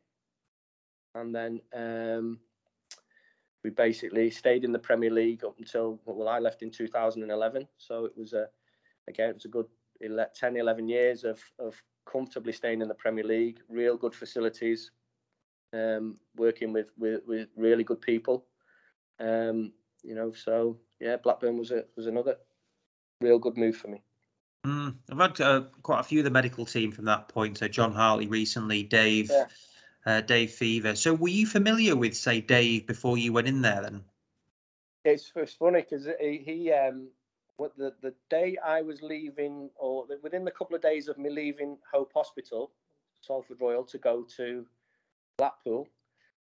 [1.14, 1.60] and then.
[1.74, 2.40] Um,
[3.66, 7.66] we basically stayed in the Premier League up until well, I left in 2011.
[7.78, 8.46] So it was a
[9.08, 9.66] again, it was a good
[10.00, 11.74] 10, 11 years of, of
[12.08, 14.92] comfortably staying in the Premier League, real good facilities,
[15.72, 18.46] um, working with, with with really good people.
[19.18, 19.72] Um,
[20.04, 22.36] you know, so yeah, Blackburn was a was another
[23.20, 24.02] real good move for me.
[24.66, 27.58] Mm, I've had uh, quite a few of the medical team from that point.
[27.58, 29.46] So John Hartley recently, Dave, yeah.
[30.04, 30.96] uh, Dave Fevre.
[30.96, 33.82] So were you familiar with, say, Dave before you went in there?
[33.82, 34.04] Then
[35.04, 37.08] it's, it's funny because he, he um,
[37.58, 41.30] what the the day I was leaving, or within the couple of days of me
[41.30, 42.72] leaving Hope Hospital,
[43.20, 44.66] Salford Royal, to go to
[45.38, 45.86] Blackpool,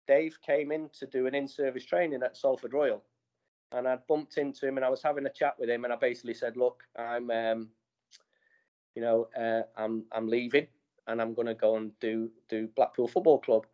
[0.08, 3.04] Dave came in to do an in-service training at Salford Royal,
[3.72, 5.96] and I bumped into him and I was having a chat with him, and I
[5.96, 7.70] basically said, "Look, I'm." Um,
[8.94, 10.66] you know, uh, I'm I'm leaving
[11.06, 13.66] and I'm going to go and do do Blackpool Football Club,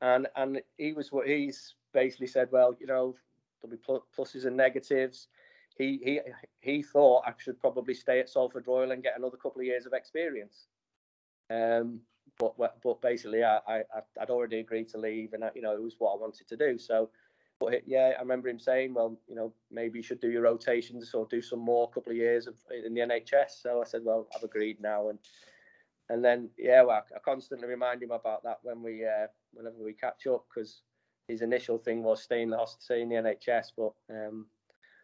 [0.00, 2.48] and and he was what he's basically said.
[2.50, 3.16] Well, you know,
[3.60, 3.82] there'll be
[4.16, 5.28] pluses and negatives.
[5.76, 6.20] He he
[6.60, 9.86] he thought I should probably stay at Salford Royal and get another couple of years
[9.86, 10.68] of experience.
[11.50, 12.00] Um,
[12.38, 13.82] but but basically, I, I
[14.20, 16.56] I'd already agreed to leave, and I, you know it was what I wanted to
[16.56, 16.78] do.
[16.78, 17.10] So
[17.58, 21.14] but yeah, I remember him saying, well, you know, maybe you should do your rotations
[21.14, 23.62] or do some more couple of years of, in the NHS.
[23.62, 25.08] So I said, well, I've agreed now.
[25.08, 25.18] And
[26.08, 29.92] and then yeah, well, I constantly remind him about that when we uh, whenever we
[29.94, 30.82] catch up because
[31.28, 33.72] his initial thing was stay in the stay in the NHS.
[33.76, 34.46] But um,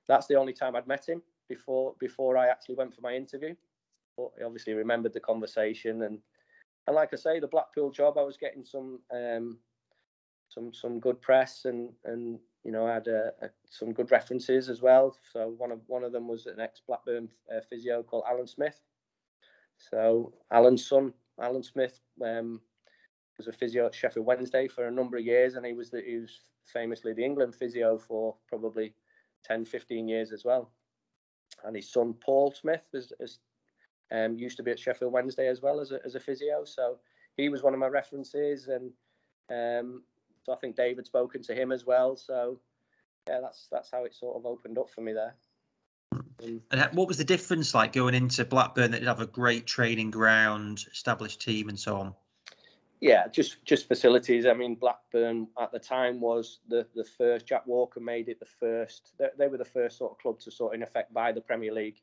[0.07, 3.55] that's the only time I'd met him before before I actually went for my interview.
[4.17, 6.19] But he obviously remembered the conversation and
[6.87, 9.01] and like I say, the Blackpool job, I was getting some.
[9.13, 9.59] Um,
[10.53, 14.83] some some good press and and you know had a, a, some good references as
[14.83, 15.17] well.
[15.33, 18.81] So one of one of them was an ex Blackburn uh, physio called Alan Smith.
[19.79, 22.61] So Alan's son, Alan Smith, um,
[23.37, 26.03] was a physio at Sheffield Wednesday for a number of years, and he was the,
[26.07, 28.95] he was famously the England physio for probably
[29.45, 30.71] 10, 15 years as well.
[31.65, 33.41] And his son Paul Smith is, is
[34.13, 36.65] um, used to be at Sheffield Wednesday as well as a, as a physio.
[36.65, 36.99] So
[37.37, 38.93] he was one of my references, and
[39.51, 40.03] um,
[40.45, 42.17] so I think David spoken to him as well.
[42.17, 42.59] So
[43.29, 45.35] yeah, that's that's how it sort of opened up for me there.
[46.43, 50.11] And what was the difference like going into Blackburn that did have a great training
[50.11, 52.15] ground, established team, and so on?
[53.01, 54.47] Yeah, just just facilities.
[54.47, 57.47] I mean, Blackburn at the time was the the first.
[57.47, 59.13] Jack Walker made it the first.
[59.19, 61.41] They, they were the first sort of club to sort of in effect buy the
[61.41, 62.01] Premier League.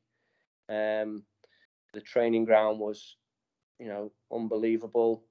[0.69, 1.23] Um,
[1.93, 3.15] the training ground was,
[3.79, 5.23] you know, unbelievable.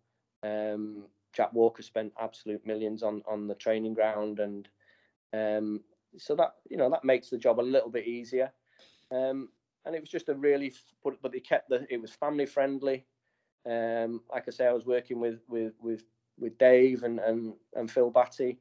[0.43, 4.69] Um, Jack Walker spent absolute millions on on the training ground, and
[5.33, 5.83] um,
[6.17, 8.53] so that you know that makes the job a little bit easier.
[9.11, 9.51] Um,
[9.85, 13.07] and it was just a really, but but they kept the it was family friendly.
[13.67, 16.05] Um, like I say, I was working with with with
[16.39, 18.59] with Dave and and and Phil Batty,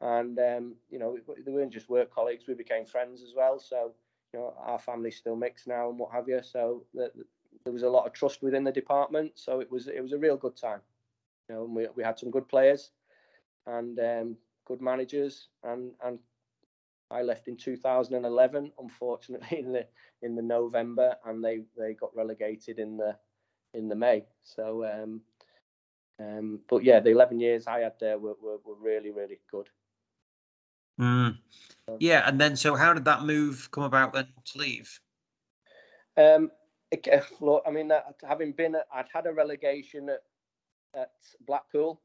[0.00, 3.58] and um, you know they weren't just work colleagues; we became friends as well.
[3.58, 3.92] So
[4.32, 6.40] you know our family's still mixed now and what have you.
[6.42, 7.10] So the,
[7.64, 9.32] there was a lot of trust within the department.
[9.38, 10.80] So it was it was a real good time.
[11.52, 12.92] You know, we we had some good players
[13.66, 14.36] and um,
[14.66, 16.18] good managers, and and
[17.10, 19.86] I left in 2011, unfortunately in the
[20.22, 23.16] in the November, and they they got relegated in the
[23.74, 24.24] in the May.
[24.42, 25.20] So, um,
[26.18, 29.68] um, but yeah, the 11 years I had there were were, were really really good.
[30.98, 31.36] Mm.
[31.98, 35.00] Yeah, and then so how did that move come about then to leave?
[36.16, 36.50] Um,
[36.90, 37.06] it,
[37.66, 37.90] I mean,
[38.26, 40.22] having been, I'd had a relegation at
[40.94, 41.12] at
[41.46, 42.00] Blackpool,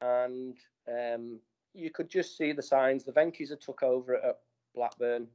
[0.00, 0.56] and
[0.88, 1.40] um,
[1.74, 3.04] you could just see the signs.
[3.04, 4.38] The Venky's had took over at
[4.74, 5.26] Blackburn,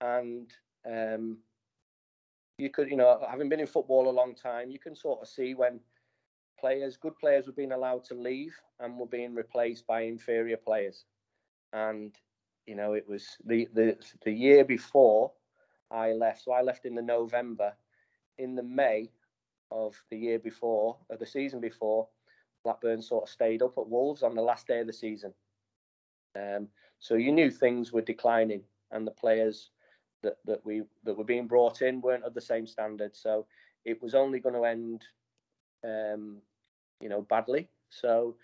[0.00, 0.50] and
[0.84, 1.38] um,
[2.58, 5.28] you could, you know, having been in football a long time, you can sort of
[5.28, 5.80] see when
[6.58, 11.04] players, good players, were being allowed to leave and were being replaced by inferior players.
[11.72, 12.14] And
[12.66, 15.32] you know, it was the the the year before
[15.90, 16.44] I left.
[16.44, 17.72] So I left in the November.
[18.38, 19.10] In the May
[19.70, 22.06] of the year before, or the season before,
[22.66, 25.32] Blackburn sort of stayed up at Wolves on the last day of the season.
[26.34, 26.66] Um,
[26.98, 29.70] so you knew things were declining, and the players
[30.24, 33.14] that, that we that were being brought in weren't of the same standard.
[33.14, 33.46] So
[33.84, 35.04] it was only going to end,
[35.84, 36.38] um,
[37.00, 37.68] you know, badly.
[37.90, 38.34] So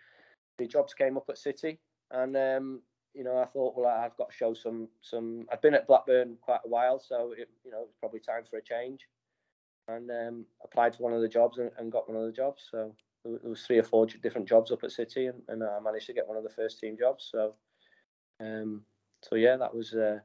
[0.58, 1.80] the jobs came up at City,
[2.12, 2.80] and um,
[3.12, 5.46] you know, I thought, well, I've got to show some some.
[5.50, 8.58] I've been at Blackburn quite a while, so it, you know, it's probably time for
[8.58, 9.00] a change.
[9.88, 12.62] And um, applied for one of the jobs and, and got one of the jobs.
[12.70, 16.06] So there was three or four different jobs up at City, and, and I managed
[16.06, 17.28] to get one of the first team jobs.
[17.30, 17.54] So,
[18.40, 18.82] um,
[19.22, 20.18] so yeah, that was uh,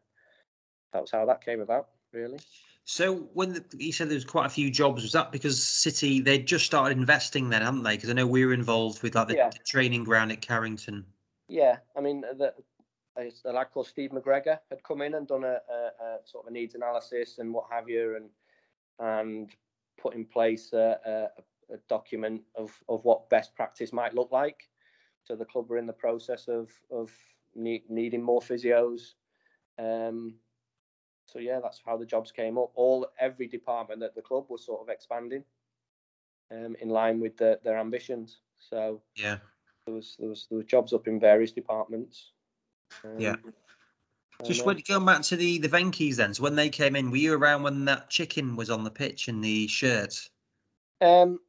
[0.94, 2.40] that was how that came about, really.
[2.86, 6.22] So when the, you said there was quite a few jobs, was that because City
[6.22, 7.96] they just started investing then, hadn't they?
[7.96, 9.50] Because I know we were involved with like the, yeah.
[9.50, 11.06] the training ground at Carrington.
[11.50, 12.54] Yeah, I mean the,
[13.18, 16.50] a lad called Steve McGregor had come in and done a, a, a, sort of
[16.50, 18.30] a needs analysis and what have you, and
[19.00, 19.50] and
[20.02, 21.42] put in place a, a
[21.90, 24.70] document of, of what best practice might look like.
[25.24, 27.12] So the club were in the process of of
[27.56, 29.14] need, needing more physios.
[29.78, 30.36] Um,
[31.26, 32.72] so yeah, that's how the jobs came up.
[32.76, 35.44] All every department at the club was sort of expanding,
[36.52, 38.38] um, in line with the, their ambitions.
[38.58, 39.38] So yeah,
[39.86, 42.32] there was there was there was jobs up in various departments.
[43.04, 43.36] Um, yeah.
[44.46, 46.34] Just when, going back to the the Venkies then.
[46.34, 49.28] So when they came in, were you around when that chicken was on the pitch
[49.28, 50.30] in the shirt?
[51.02, 51.40] Um,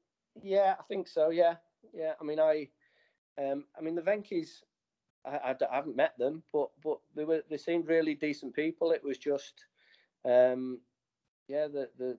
[0.42, 1.30] yeah, I think so.
[1.30, 1.54] Yeah,
[1.92, 2.12] yeah.
[2.20, 2.68] I mean, I,
[3.38, 4.62] um, I mean the Venkies.
[5.24, 8.92] I, I, I, haven't met them, but but they were they seemed really decent people.
[8.92, 9.64] It was just,
[10.24, 10.80] um,
[11.48, 12.18] yeah, the the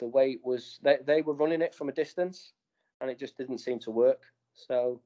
[0.00, 2.52] the way it was they they were running it from a distance,
[3.00, 4.22] and it just didn't seem to work.
[4.54, 5.00] So,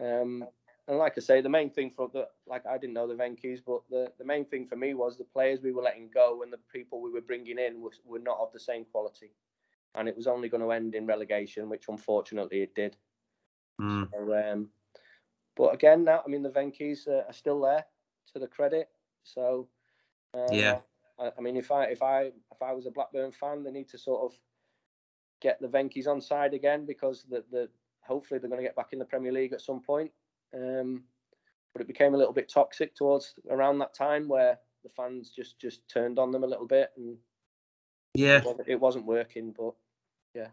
[0.00, 0.44] um,
[0.86, 3.60] and like I say, the main thing for the like I didn't know the Venkies,
[3.64, 6.52] but the the main thing for me was the players we were letting go and
[6.52, 9.30] the people we were bringing in was, were not of the same quality,
[9.94, 12.96] and it was only going to end in relegation, which unfortunately it did.
[13.80, 14.08] Mm.
[14.10, 14.70] So, um,
[15.56, 17.84] but again, now I mean the Venkies uh, are still there
[18.32, 18.88] to the credit.
[19.24, 19.68] So
[20.34, 20.78] uh, yeah,
[21.18, 23.88] I, I, mean if I if I if I was a Blackburn fan, they need
[23.90, 24.38] to sort of
[25.40, 27.68] get the Venkies on side again because the the
[28.02, 30.10] hopefully they're going to get back in the Premier League at some point.
[30.54, 31.04] Um,
[31.72, 35.58] but it became a little bit toxic towards around that time where the fans just
[35.60, 37.16] just turned on them a little bit and
[38.18, 39.74] yeah it wasn't, it wasn't working but
[40.34, 40.48] yeah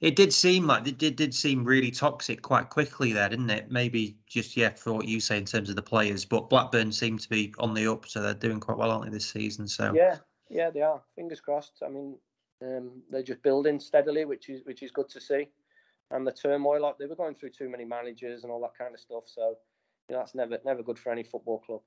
[0.00, 3.70] it did seem like it did did seem really toxic quite quickly there didn't it
[3.70, 7.18] maybe just yeah for what you say in terms of the players but blackburn seem
[7.18, 9.92] to be on the up so they're doing quite well aren't they this season so
[9.94, 10.16] yeah
[10.50, 12.16] yeah they are fingers crossed i mean
[12.62, 15.48] um, they're just building steadily which is which is good to see
[16.12, 16.80] and the turmoil.
[16.80, 19.24] Like they were going through too many managers and all that kind of stuff.
[19.26, 19.56] So
[20.08, 21.80] you know, that's never never good for any football club.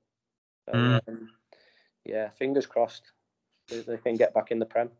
[0.66, 1.00] So, mm.
[1.08, 1.30] um,
[2.04, 3.12] yeah, fingers crossed
[3.68, 4.90] they, can get back in the prem.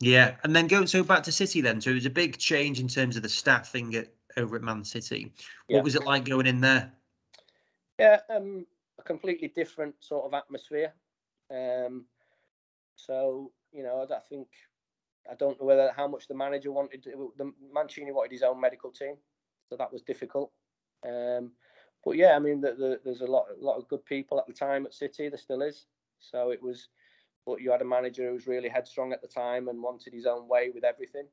[0.00, 1.80] Yeah, and then going so back to City then.
[1.80, 4.84] So it was a big change in terms of the staffing at, over at Man
[4.84, 5.32] City.
[5.66, 5.82] What yeah.
[5.82, 6.92] was it like going in there?
[7.98, 8.66] Yeah, um,
[8.98, 10.92] a completely different sort of atmosphere.
[11.50, 12.06] Um,
[12.96, 14.48] so you know, I think
[15.30, 17.06] I don't know whether how much the manager wanted.
[17.36, 19.14] The Mancini wanted his own medical team,
[19.68, 20.50] so that was difficult.
[21.06, 21.52] Um,
[22.04, 24.46] but yeah, I mean, the, the, there's a lot, a lot of good people at
[24.46, 25.28] the time at City.
[25.28, 25.86] There still is.
[26.18, 26.88] So it was,
[27.46, 30.26] but you had a manager who was really headstrong at the time and wanted his
[30.26, 31.26] own way with everything,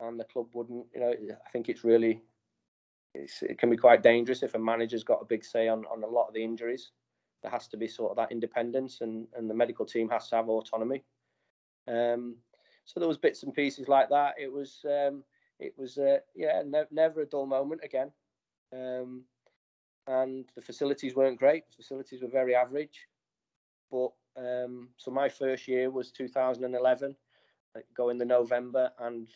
[0.00, 0.86] and the club wouldn't.
[0.94, 2.22] You know, I think it's really,
[3.14, 6.02] it's, it can be quite dangerous if a manager's got a big say on on
[6.02, 6.90] a lot of the injuries.
[7.42, 10.36] There has to be sort of that independence, and and the medical team has to
[10.36, 11.04] have autonomy.
[11.88, 12.36] Um,
[12.84, 14.34] so there was bits and pieces like that.
[14.38, 15.22] It was um,
[15.58, 18.10] it was uh, yeah ne- never a dull moment again.
[18.72, 19.24] Um,
[20.06, 21.64] and the facilities weren't great.
[21.68, 23.06] The facilities were very average.
[23.90, 27.14] But um, so my first year was 2011,
[27.96, 29.28] go in the November, and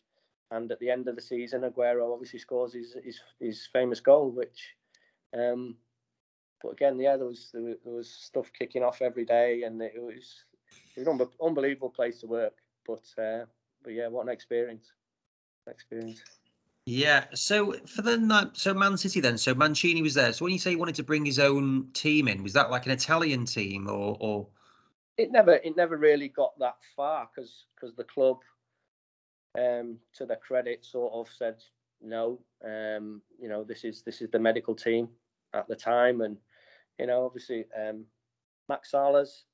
[0.51, 4.31] and at the end of the season, Aguero obviously scores his his, his famous goal,
[4.31, 4.75] which.
[5.37, 5.77] Um,
[6.63, 10.45] but again, yeah, there was there was stuff kicking off every day, and it was
[10.97, 12.55] it was an unbelievable place to work.
[12.87, 13.45] But uh,
[13.83, 14.93] but yeah, what an experience!
[15.67, 16.23] Experience.
[16.87, 17.25] Yeah.
[17.35, 19.39] So for the so Man City then.
[19.39, 20.33] So Mancini was there.
[20.33, 22.87] So when you say he wanted to bring his own team in, was that like
[22.87, 24.17] an Italian team or?
[24.21, 24.47] or...
[25.17, 28.39] It never, it never really got that far because because the club,
[29.57, 31.63] um, to their credit, sort of said
[32.03, 32.41] no.
[32.65, 35.09] Um, you know, this is this is the medical team
[35.53, 36.37] at the time, and
[36.99, 38.05] you know, obviously, um,
[38.69, 39.45] Max Salas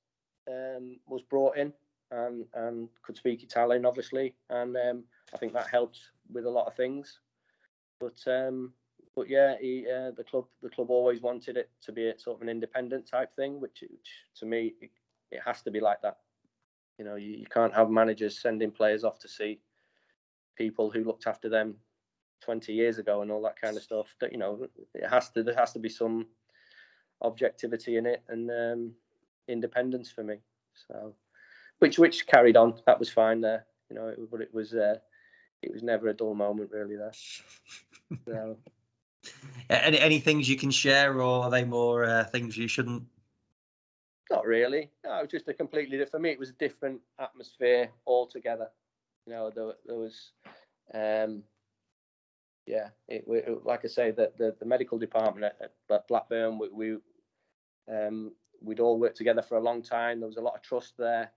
[0.49, 1.73] um, was brought in
[2.11, 6.01] and and could speak Italian, obviously, and um, I think that helped
[6.33, 7.21] with a lot of things.
[8.01, 8.73] But um,
[9.15, 12.37] but yeah, he, uh, the club the club always wanted it to be a sort
[12.37, 14.91] of an independent type thing, which, which to me it,
[15.31, 16.19] it, has to be like that.
[16.99, 19.61] You know, you, you can't have managers sending players off to see
[20.57, 21.77] people who looked after them
[22.43, 24.15] 20 years ago and all that kind of stuff.
[24.21, 26.27] That you know, it has to there has to be some
[27.23, 28.93] objectivity in it and um,
[29.49, 30.37] independence for me.
[30.89, 31.15] So
[31.81, 32.75] which which carried on.
[32.87, 34.09] That was fine there, you know.
[34.09, 34.97] It, but it was uh,
[35.63, 37.13] it was never a dull moment really there.
[38.27, 38.57] So.
[39.69, 43.05] Any any things you can share, or are they more uh, things you shouldn't?
[44.31, 44.91] Not really.
[45.05, 46.31] No, it was just a completely for me.
[46.31, 48.69] It was a different atmosphere altogether.
[49.27, 50.31] You know, there, there was,
[50.95, 51.43] um,
[52.67, 52.89] yeah.
[53.09, 56.99] It, it, like I say, that the, the medical department at, at Blackburn, we, we
[57.93, 60.21] um, we'd all worked together for a long time.
[60.21, 61.33] There was a lot of trust there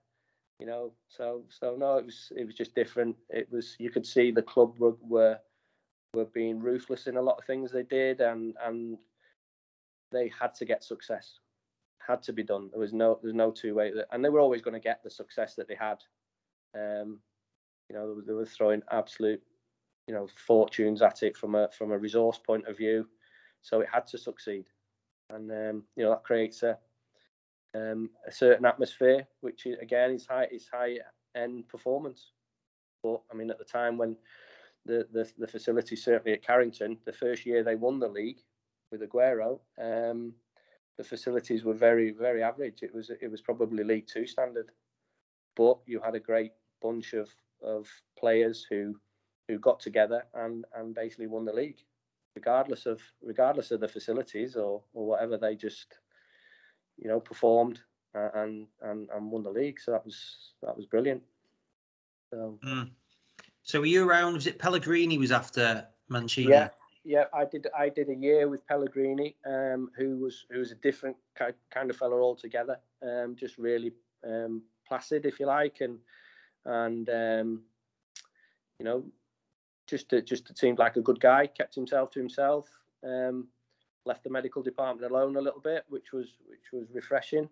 [0.60, 0.94] you know.
[1.10, 3.16] So so no, it was it was just different.
[3.30, 5.40] It was you could see the club were were,
[6.14, 8.98] were being ruthless in a lot of things they did, and and
[10.12, 11.40] they had to get success,
[12.06, 12.70] had to be done.
[12.72, 15.10] There was no there's no two way, and they were always going to get the
[15.10, 15.98] success that they had.
[16.76, 17.20] Um,
[17.90, 19.42] you know, they were throwing absolute,
[20.08, 23.08] you know, fortunes at it from a from a resource point of view.
[23.62, 24.66] so it had to succeed,
[25.30, 26.78] and um, you know that creates a
[27.76, 30.98] um, a certain atmosphere, which is, again is high is high
[31.36, 32.32] end performance.
[33.02, 34.16] But I mean, at the time when
[34.86, 38.40] the, the the facility certainly at Carrington, the first year they won the league
[38.92, 40.34] with Aguero, um,
[40.98, 42.84] the facilities were very very average.
[42.84, 44.70] It was it was probably League Two standard,
[45.56, 47.30] but you had a great bunch of
[47.62, 47.88] of
[48.18, 48.96] players who
[49.48, 51.80] who got together and and basically won the league,
[52.36, 55.38] regardless of regardless of the facilities or or whatever.
[55.38, 56.00] They just
[56.98, 57.80] you know performed
[58.14, 59.80] and and and won the league.
[59.80, 61.24] So that was that was brilliant.
[62.32, 62.60] So.
[62.66, 62.90] Mm.
[63.66, 64.34] So were you around?
[64.34, 66.50] Was it Pellegrini was after Mancini?
[66.50, 66.70] Yeah,
[67.04, 67.26] yeah.
[67.34, 67.68] I did.
[67.78, 71.98] I did a year with Pellegrini, um, who was who was a different kind of
[71.98, 72.78] fellow altogether.
[73.02, 73.94] Um, just really
[74.26, 76.00] um, placid, if you like, and
[76.66, 77.64] and um,
[78.80, 79.04] you know,
[79.88, 81.48] just just seemed like a good guy.
[81.48, 82.70] Kept himself to himself.
[83.04, 83.48] Um,
[84.06, 87.50] left the medical department alone a little bit, which was which was refreshing,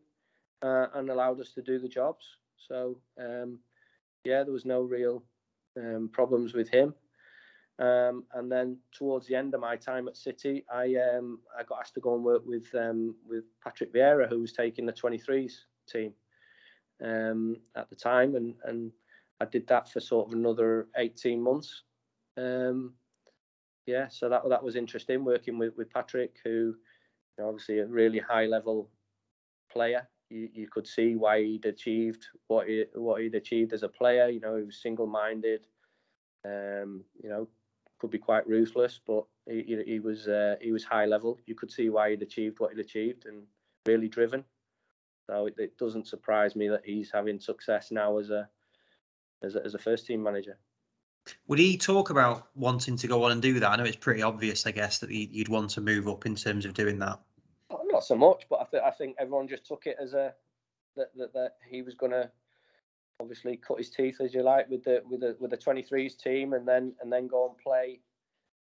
[0.61, 2.25] uh, and allowed us to do the jobs.
[2.67, 3.59] So um,
[4.23, 5.23] yeah, there was no real
[6.11, 6.93] problems with him.
[7.81, 11.79] Um, and then towards the end of my time at City, I um, I got
[11.79, 15.53] asked to go and work with um, with Patrick Vieira, who was taking the 23s
[15.91, 16.13] team
[17.03, 18.91] um, at the time, and and
[19.39, 21.81] I did that for sort of another 18 months.
[22.37, 22.93] Um,
[23.87, 26.75] yeah, so that that was interesting working with with Patrick, who you
[27.39, 28.91] know, obviously a really high level
[29.71, 30.07] player.
[30.29, 34.29] You, you could see why he'd achieved what he what he'd achieved as a player.
[34.29, 35.65] You know, he was single minded.
[36.45, 37.47] Um, you know,
[38.01, 41.37] could be quite ruthless, but he, he, was uh, he was high level.
[41.45, 43.43] You could see why he'd achieved what he'd achieved and
[43.85, 44.43] really driven.
[45.27, 48.49] So it, it doesn't surprise me that he's having success now as a
[49.43, 50.57] as a, as a first team manager.
[51.47, 53.69] Would he talk about wanting to go on and do that?
[53.69, 56.65] I know it's pretty obvious, I guess, that you'd want to move up in terms
[56.65, 57.19] of doing that.
[57.85, 60.33] Not so much, but I, th- I think everyone just took it as a
[60.97, 62.31] that that, that he was going to
[63.21, 66.53] obviously cut his teeth, as you like, with the with the with the 23s team,
[66.53, 67.99] and then and then go and play,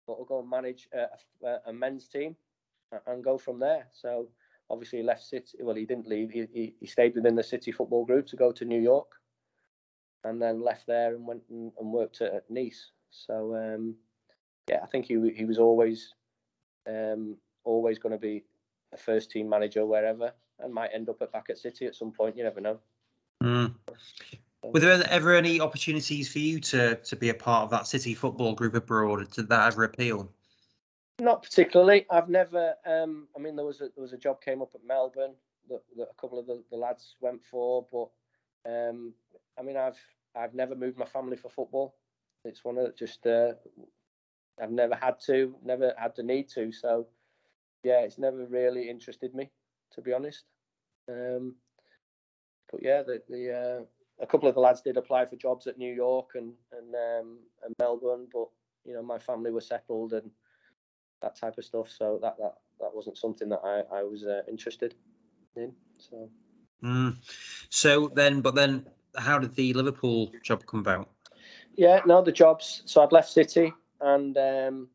[0.08, 2.36] or go and manage a, a, a men's team,
[3.08, 3.88] and go from there.
[3.94, 4.30] So
[4.70, 5.58] obviously he left City.
[5.62, 6.32] Well, he didn't leave.
[6.32, 9.08] He, he, he stayed within the City football group to go to New York,
[10.24, 12.92] and then left there and went and, and worked at, at, Nice.
[13.12, 13.96] So um,
[14.70, 16.14] yeah, I think he he was always
[16.88, 18.44] um, always going to be
[18.94, 22.12] a first team manager wherever, and might end up at back at City at some
[22.12, 22.38] point.
[22.38, 22.80] You never know.
[23.44, 23.76] Mm.
[24.74, 28.14] Were there ever any opportunities for you to to be a part of that City
[28.14, 29.30] football group abroad?
[29.32, 30.32] Did that ever appeal?
[31.20, 32.06] Not particularly.
[32.10, 32.76] I've never.
[32.86, 35.36] Um, I mean, there was a there was a job came up at Melbourne
[35.70, 38.10] that, that a couple of the, the lads went for, but
[38.70, 39.14] um,
[39.58, 40.00] I mean, I've
[40.36, 41.96] I've never moved my family for football.
[42.44, 43.54] It's one of just uh,
[44.62, 46.72] I've never had to, never had the need to.
[46.72, 47.08] So
[47.84, 49.50] yeah, it's never really interested me,
[49.94, 50.44] to be honest.
[51.10, 51.56] Um,
[52.72, 53.84] but yeah, the, the uh,
[54.20, 57.38] a couple of the lads did apply for jobs at New York and and, um,
[57.64, 58.48] and Melbourne, but
[58.86, 60.30] you know my family were settled and
[61.22, 61.90] that type of stuff.
[61.90, 64.96] So that that that wasn't something that I I was uh, interested
[65.56, 65.74] in.
[65.98, 66.30] So.
[66.84, 67.16] Mm.
[67.70, 68.86] So then, but then,
[69.18, 71.10] how did the Liverpool job come about?
[71.76, 72.84] Yeah, no, the jobs.
[72.86, 74.90] So I'd left City, and um,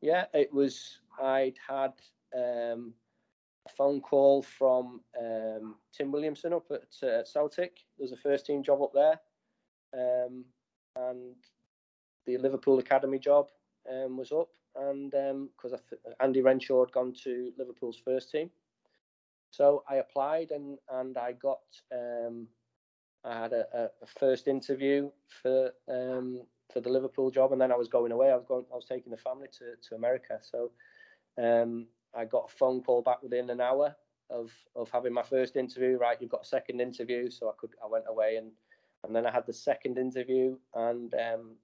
[0.00, 1.92] yeah, it was I'd had
[2.36, 2.94] um,
[3.70, 7.78] phone call from um, Tim Williamson up at uh, Celtic.
[7.98, 9.20] There's a first team job up there,
[9.94, 10.44] um,
[10.96, 11.36] and
[12.26, 13.48] the Liverpool academy job
[13.90, 18.50] um, was up, and because um, th- Andy Renshaw had gone to Liverpool's first team,
[19.50, 21.60] so I applied and and I got
[21.92, 22.48] um,
[23.24, 25.10] I had a, a, first interview
[25.42, 26.42] for um,
[26.72, 28.30] for the Liverpool job, and then I was going away.
[28.30, 30.72] I was going I was taking the family to to America, so
[32.14, 33.94] I got a phone call back within an hour
[34.30, 35.96] of of having my first interview.
[35.98, 38.52] Right, you've got a second interview, so I could I went away and
[39.04, 41.56] and then I had the second interview and um,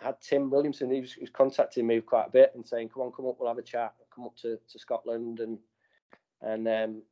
[0.00, 0.90] I had Tim Williamson.
[0.90, 3.36] He was, he was, contacting me quite a bit and saying, "Come on, come up,
[3.38, 3.94] we'll have a chat.
[4.14, 5.58] Come up to, to Scotland." And
[6.40, 7.02] and um,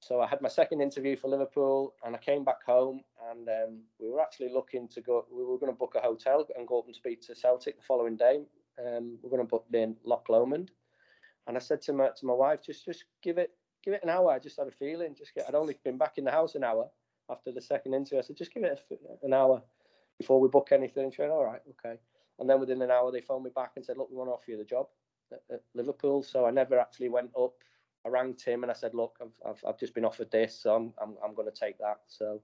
[0.00, 3.80] so I had my second interview for Liverpool, and I came back home, and um,
[3.98, 5.26] we were actually looking to go.
[5.30, 7.84] We were going to book a hotel and go up and speak to Celtic the
[7.86, 8.44] following day.
[8.78, 10.70] Um, we're going to book in Loch Lomond,
[11.46, 13.50] and I said to my to my wife, "Just just give it
[13.84, 15.14] give it an hour." I just had a feeling.
[15.14, 15.46] Just get.
[15.48, 16.88] I'd only been back in the house an hour
[17.30, 18.18] after the second interview.
[18.18, 18.80] I said, "Just give it
[19.22, 19.62] an hour
[20.18, 21.98] before we book anything." She went, "All right, okay."
[22.38, 24.34] And then within an hour, they phoned me back and said, "Look, we want to
[24.34, 24.88] offer you the job
[25.32, 27.54] at, at Liverpool." So I never actually went up.
[28.04, 30.74] I rang Tim and I said, "Look, I've I've, I've just been offered this, so
[30.74, 32.42] I'm I'm, I'm going to take that." So,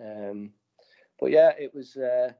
[0.00, 0.52] um,
[1.20, 2.32] but yeah, it was uh,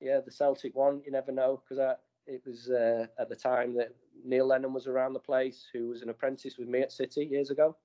[0.00, 1.00] yeah the Celtic one.
[1.04, 1.94] You never know because I
[2.26, 3.94] it was uh, at the time that
[4.24, 7.50] Neil Lennon was around the place, who was an apprentice with me at City years
[7.50, 7.76] ago.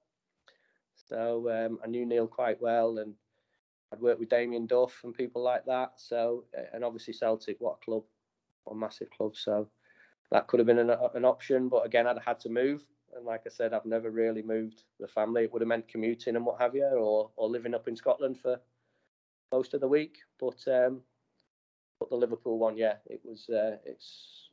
[1.07, 3.13] So um, I knew Neil quite well, and
[3.91, 5.93] I'd worked with Damien Duff and people like that.
[5.97, 8.03] So, and obviously Celtic, what a club,
[8.63, 9.35] what a massive club.
[9.35, 9.69] So
[10.31, 12.83] that could have been an, an option, but again, I'd had to move.
[13.15, 15.43] And like I said, I've never really moved the family.
[15.43, 18.39] It would have meant commuting and what have you, or or living up in Scotland
[18.39, 18.59] for
[19.51, 20.17] most of the week.
[20.39, 21.01] But um,
[21.99, 23.47] but the Liverpool one, yeah, it was.
[23.49, 24.44] Uh, it's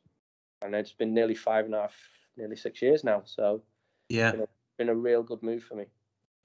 [0.63, 1.95] and it's been nearly five and a half,
[2.37, 3.21] nearly six years now.
[3.25, 3.61] So
[4.09, 4.47] yeah, been a,
[4.77, 5.85] been a real good move for me.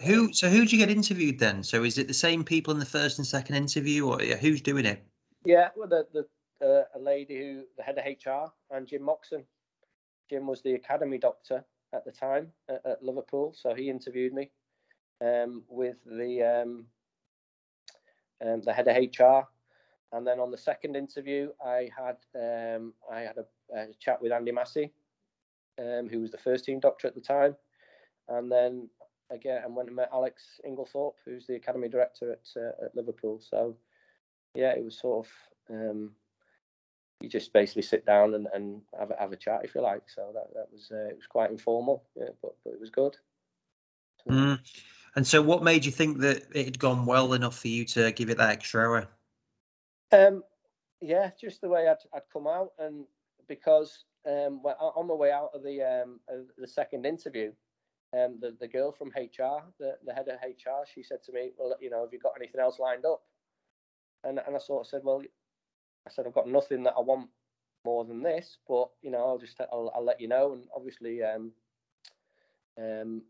[0.05, 0.33] Who?
[0.33, 1.63] So who did you get interviewed then?
[1.63, 4.61] So is it the same people in the first and second interview, or yeah, who's
[4.61, 5.03] doing it?
[5.45, 6.27] Yeah, well, the the
[6.65, 9.45] uh, a lady who the head of HR and Jim Moxon.
[10.29, 11.65] Jim was the academy doctor
[11.95, 14.51] at the time at, at Liverpool, so he interviewed me
[15.21, 16.87] um, with the um,
[18.45, 19.47] um, the head of HR,
[20.13, 23.45] and then on the second interview, I had um, I had a,
[23.75, 24.93] a, chat with Andy Massey,
[25.79, 27.57] um, who was the first team doctor at the time,
[28.29, 28.89] and then
[29.31, 33.41] again I went and met Alex Inglethorpe, who's the academy director at uh, at Liverpool.
[33.41, 33.77] So
[34.55, 36.11] yeah, it was sort of um,
[37.21, 40.03] you just basically sit down and, and have, a, have a chat if you like.
[40.07, 43.17] So that, that was uh, it was quite informal, yeah, but but it was good.
[44.25, 44.59] So, mm.
[45.17, 48.13] And so, what made you think that it had gone well enough for you to
[48.13, 49.09] give it that extra hour?
[50.13, 50.45] Um,
[51.01, 53.05] yeah, just the way I'd, I'd come out, and
[53.49, 57.53] because um, on my way out of the um, of the second interview,
[58.17, 61.53] um, the the girl from HR, the, the head of HR, she said to me,
[61.57, 63.23] "Well, you know, have you got anything else lined up?"
[64.25, 65.23] And and I sort of said, "Well,
[66.07, 67.29] I said I've got nothing that I want
[67.85, 70.53] more than this, but you know I'll just I'll, I'll let you know.
[70.53, 71.53] And obviously, um,
[72.79, 73.23] um,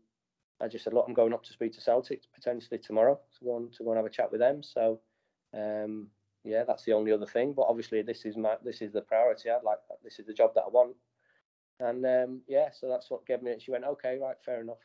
[0.61, 3.55] I just said, look, I'm going up to speak to Celtic potentially tomorrow to go
[3.55, 4.61] on to go and have a chat with them.
[4.61, 4.99] So
[5.55, 6.07] um,
[6.43, 7.53] yeah, that's the only other thing.
[7.53, 9.49] But obviously, this is my this is the priority.
[9.49, 10.95] I'd like this is the job that I want.
[11.79, 13.55] And um, yeah, so that's what gave me.
[13.59, 14.77] She went, okay, right, fair enough.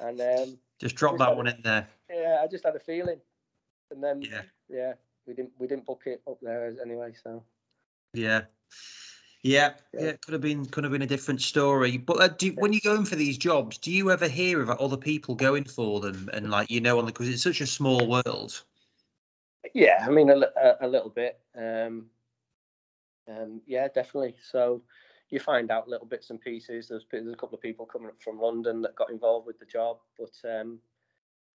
[0.00, 1.86] And um, just drop that one in there.
[2.10, 3.20] Yeah, I just had a feeling,
[3.90, 4.92] and then yeah, yeah,
[5.26, 7.12] we didn't we didn't book it up there anyway.
[7.22, 7.42] So
[8.14, 8.42] yeah.
[9.42, 11.98] Yeah, yeah, it could have been could have been a different story.
[11.98, 14.96] But uh, do, when you're going for these jobs, do you ever hear about other
[14.96, 18.08] people going for them and like you know on the because it's such a small
[18.08, 18.64] world.
[19.74, 21.38] Yeah, I mean a, a, a little bit.
[21.56, 22.06] Um,
[23.28, 24.36] um, yeah, definitely.
[24.50, 24.82] So
[25.30, 26.88] you find out little bits and pieces.
[26.88, 29.66] There's, there's a couple of people coming up from London that got involved with the
[29.66, 30.78] job, but um,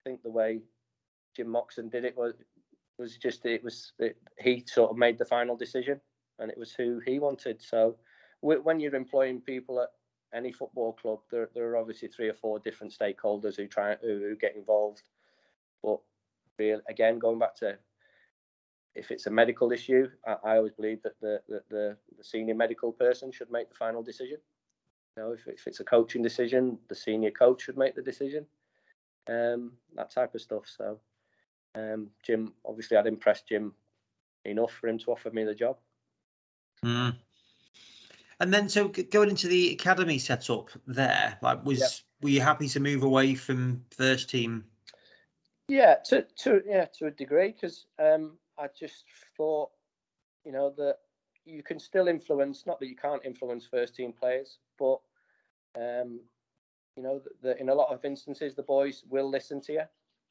[0.04, 0.60] I think the way
[1.34, 2.34] Jim Moxon did it was
[2.98, 6.00] was just it was it, he sort of made the final decision,
[6.38, 7.62] and it was who he wanted.
[7.62, 7.96] So
[8.40, 9.88] when you're employing people at
[10.34, 14.18] any football club, there there are obviously three or four different stakeholders who try who,
[14.18, 15.02] who get involved.
[15.82, 16.00] But
[16.88, 17.78] again, going back to
[18.94, 22.54] if it's a medical issue, I, I always believe that the, the, the the senior
[22.54, 24.38] medical person should make the final decision.
[25.16, 28.46] You know, if, if it's a coaching decision, the senior coach should make the decision.
[29.28, 30.64] Um, that type of stuff.
[30.66, 30.98] So
[31.74, 33.72] um, Jim, obviously, I'd impressed Jim
[34.44, 35.76] enough for him to offer me the job.
[36.84, 37.16] Mm.
[38.40, 41.90] And then, so going into the academy setup there, like, was yep.
[42.22, 44.64] were you happy to move away from first team?
[45.68, 49.04] Yeah, to to yeah, to a degree, because um, I just
[49.36, 49.70] thought,
[50.44, 50.96] you know, that
[51.44, 52.64] you can still influence.
[52.66, 55.00] Not that you can't influence first team players, but
[55.76, 56.20] um,
[56.96, 59.82] you know, that in a lot of instances, the boys will listen to you,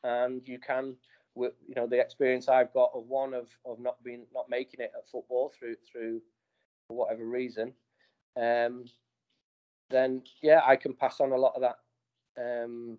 [0.03, 0.95] and you can
[1.36, 4.91] you know the experience I've got of one of of not being not making it
[4.95, 6.22] at football through through
[6.88, 7.74] for whatever reason,
[8.38, 8.86] um,
[9.89, 12.97] then yeah, I can pass on a lot of that um,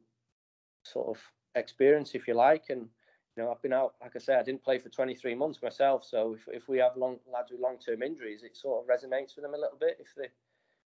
[0.84, 1.22] sort of
[1.54, 2.64] experience, if you like.
[2.70, 2.88] And
[3.36, 6.04] you know, I've been out, like I say, I didn't play for 23 months myself.
[6.04, 9.36] So if if we have long lads with long term injuries, it sort of resonates
[9.36, 9.96] with them a little bit.
[10.00, 10.28] If they,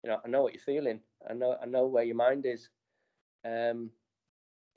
[0.04, 1.02] you know, I know what you're feeling.
[1.30, 2.70] I know I know where your mind is.
[3.46, 3.92] Um,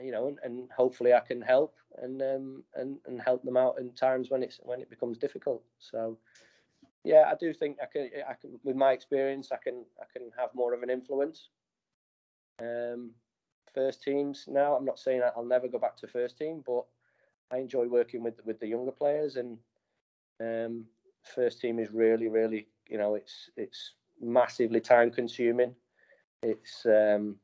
[0.01, 3.79] you know, and, and hopefully I can help and um, and and help them out
[3.79, 5.63] in times when it's when it becomes difficult.
[5.79, 6.19] So,
[7.05, 8.11] yeah, I do think I can.
[8.29, 11.49] I can, with my experience, I can I can have more of an influence.
[12.61, 13.13] Um,
[13.75, 14.75] first teams now.
[14.77, 16.85] I'm not saying I'll never go back to first team, but
[17.51, 19.59] I enjoy working with with the younger players, and
[20.41, 20.85] um,
[21.35, 25.75] first team is really, really, you know, it's it's massively time consuming.
[26.43, 27.37] It's um,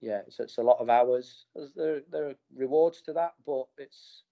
[0.00, 1.46] yeah, it's, it's a lot of hours.
[1.76, 4.22] There there are rewards to that, but it's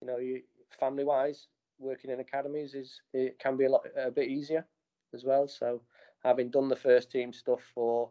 [0.00, 0.42] you know, you
[0.78, 4.64] family wise, working in academies is it can be a lot a bit easier
[5.14, 5.48] as well.
[5.48, 5.82] So
[6.24, 8.10] having done the first team stuff for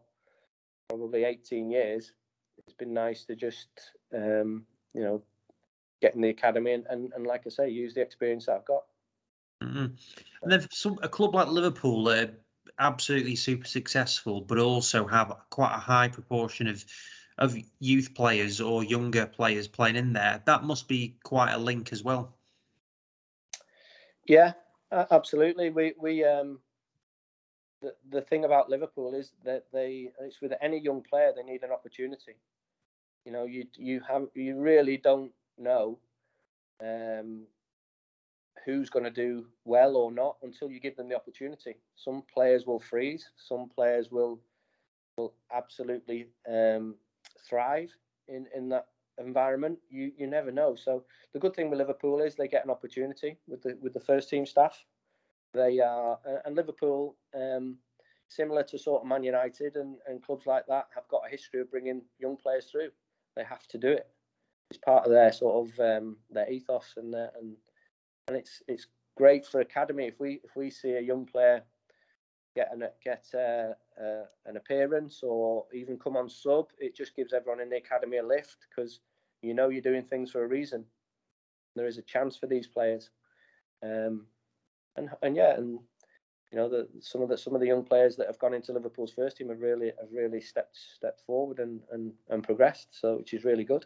[0.89, 2.13] probably 18 years,
[2.57, 3.69] it's been nice to just
[4.13, 5.21] um, you know
[6.01, 8.65] get in the academy and, and, and like I say, use the experience that I've
[8.65, 8.83] got.
[9.63, 9.85] Mm-hmm.
[10.43, 12.29] And then some, a club like Liverpool, are
[12.79, 16.85] absolutely super successful, but also have quite a high proportion of
[17.37, 21.91] of youth players or younger players playing in there, that must be quite a link
[21.91, 22.33] as well.
[24.25, 24.53] Yeah,
[24.91, 25.69] absolutely.
[25.69, 26.59] We we um
[27.81, 31.63] the the thing about Liverpool is that they it's with any young player they need
[31.63, 32.35] an opportunity.
[33.25, 35.97] You know, you you have you really don't know
[36.83, 37.45] um
[38.65, 41.75] who's going to do well or not until you give them the opportunity.
[41.95, 44.39] Some players will freeze, some players will
[45.17, 46.95] will absolutely um,
[47.47, 47.91] thrive
[48.27, 48.87] in in that
[49.17, 49.77] environment.
[49.89, 50.75] You you never know.
[50.75, 51.03] So
[51.33, 54.29] the good thing with Liverpool is they get an opportunity with the with the first
[54.29, 54.83] team staff.
[55.53, 57.77] They are and Liverpool, um,
[58.27, 61.61] similar to sort of Man United and, and clubs like that, have got a history
[61.61, 62.89] of bringing young players through.
[63.37, 64.07] They have to do it.
[64.75, 67.55] It's part of their sort of um, their ethos and their, and
[68.27, 71.63] and it's it's great for academy if we if we see a young player
[72.57, 77.31] get an get uh, uh, an appearance or even come on sub, it just gives
[77.31, 78.99] everyone in the academy a lift because
[79.41, 80.83] you know you're doing things for a reason.
[81.77, 83.11] There is a chance for these players,
[83.81, 84.25] um,
[84.97, 85.79] and and yeah, and
[86.51, 88.73] you know the some of the some of the young players that have gone into
[88.73, 92.89] Liverpool's first team have really have really stepped stepped forward and and and progressed.
[92.91, 93.85] So which is really good.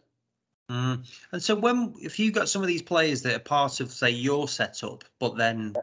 [0.70, 1.04] Mm.
[1.32, 4.10] And so when if you got some of these players that are part of say
[4.10, 5.74] your setup, but then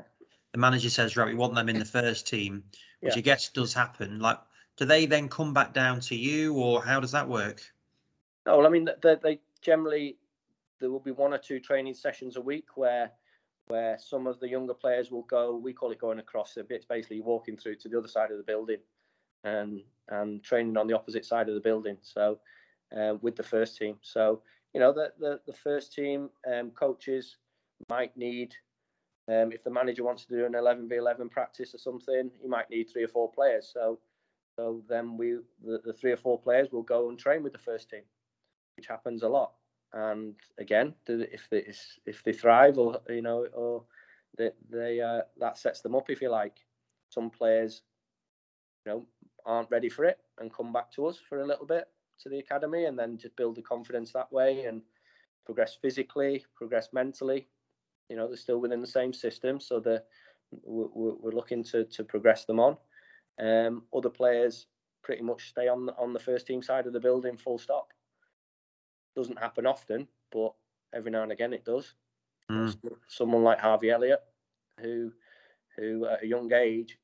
[0.54, 2.64] the manager says, right, we want them in the first team,
[3.02, 3.20] which yeah.
[3.20, 4.20] I guess does happen.
[4.20, 4.40] Like,
[4.78, 7.62] do they then come back down to you, or how does that work?
[8.46, 10.16] No, well, I mean, they, they generally
[10.80, 13.12] there will be one or two training sessions a week where
[13.68, 15.58] where some of the younger players will go.
[15.58, 16.56] We call it going across.
[16.56, 18.80] It's basically walking through to the other side of the building
[19.44, 21.98] and and training on the opposite side of the building.
[22.02, 22.40] So
[22.96, 23.98] uh, with the first team.
[24.02, 24.42] So
[24.78, 27.38] you know the the, the first team um, coaches
[27.90, 28.54] might need
[29.28, 32.88] um, if the manager wants to do an 11v11 practice or something, he might need
[32.90, 33.70] three or four players.
[33.74, 34.00] So,
[34.56, 37.60] so then we the, the three or four players will go and train with the
[37.60, 38.04] first team,
[38.78, 39.54] which happens a lot.
[39.94, 41.66] And again, if they
[42.06, 43.84] if they thrive or you know or
[44.38, 46.58] they, they uh, that sets them up if you like.
[47.10, 47.82] Some players,
[48.86, 49.06] you know,
[49.44, 51.88] aren't ready for it and come back to us for a little bit
[52.22, 54.82] to the academy and then just build the confidence that way and
[55.46, 57.48] progress physically, progress mentally,
[58.10, 60.04] you know, they're still within the same system, so the
[60.64, 62.78] we're, we're looking to to progress them on.
[63.40, 64.68] Um, other players
[65.04, 67.92] pretty much stay on the, on the first team side of the building, full stop.
[69.16, 70.54] Doesn't happen often, but
[70.94, 71.94] every now and again it does.
[72.52, 72.76] Mm.
[73.08, 74.22] Someone like Harvey Elliott,
[74.82, 75.12] who
[75.76, 76.98] who at a young age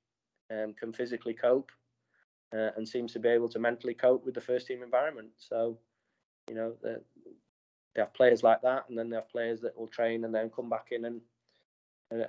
[0.52, 1.72] um, can physically cope
[2.54, 5.30] uh, and seems to be able to mentally cope with the first team environment.
[5.38, 5.78] So,
[6.50, 7.02] you know, the,
[7.96, 10.50] they have players like that, and then they have players that will train and then
[10.50, 11.22] come back in and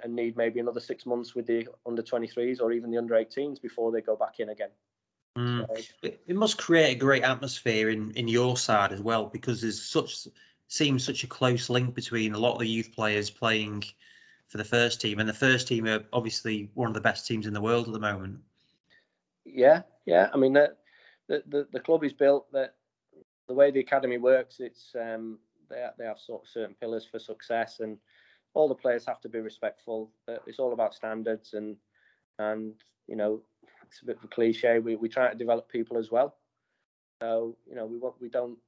[0.03, 3.61] and need maybe another six months with the under 23s or even the under 18s
[3.61, 4.71] before they go back in again.
[5.37, 5.67] Mm.
[5.67, 9.83] So, it must create a great atmosphere in in your side as well because there's
[9.83, 10.29] such
[10.69, 13.85] seems such a close link between a lot of the youth players playing
[14.49, 17.47] for the first team and the first team are obviously one of the best teams
[17.47, 18.39] in the world at the moment.
[19.45, 20.31] Yeah, yeah.
[20.33, 20.75] I mean the
[21.29, 22.75] the the, club is built that
[23.49, 25.39] the way the academy works, it's um,
[25.71, 27.99] they they have sort of certain pillars for success, and
[28.55, 30.11] all the players have to be respectful.
[30.47, 31.77] It's all about standards, and
[32.39, 32.75] and
[33.07, 33.43] you know
[33.87, 34.79] it's a bit of a cliche.
[34.79, 36.37] We we try to develop people as well.
[37.23, 38.59] So you know we want we don't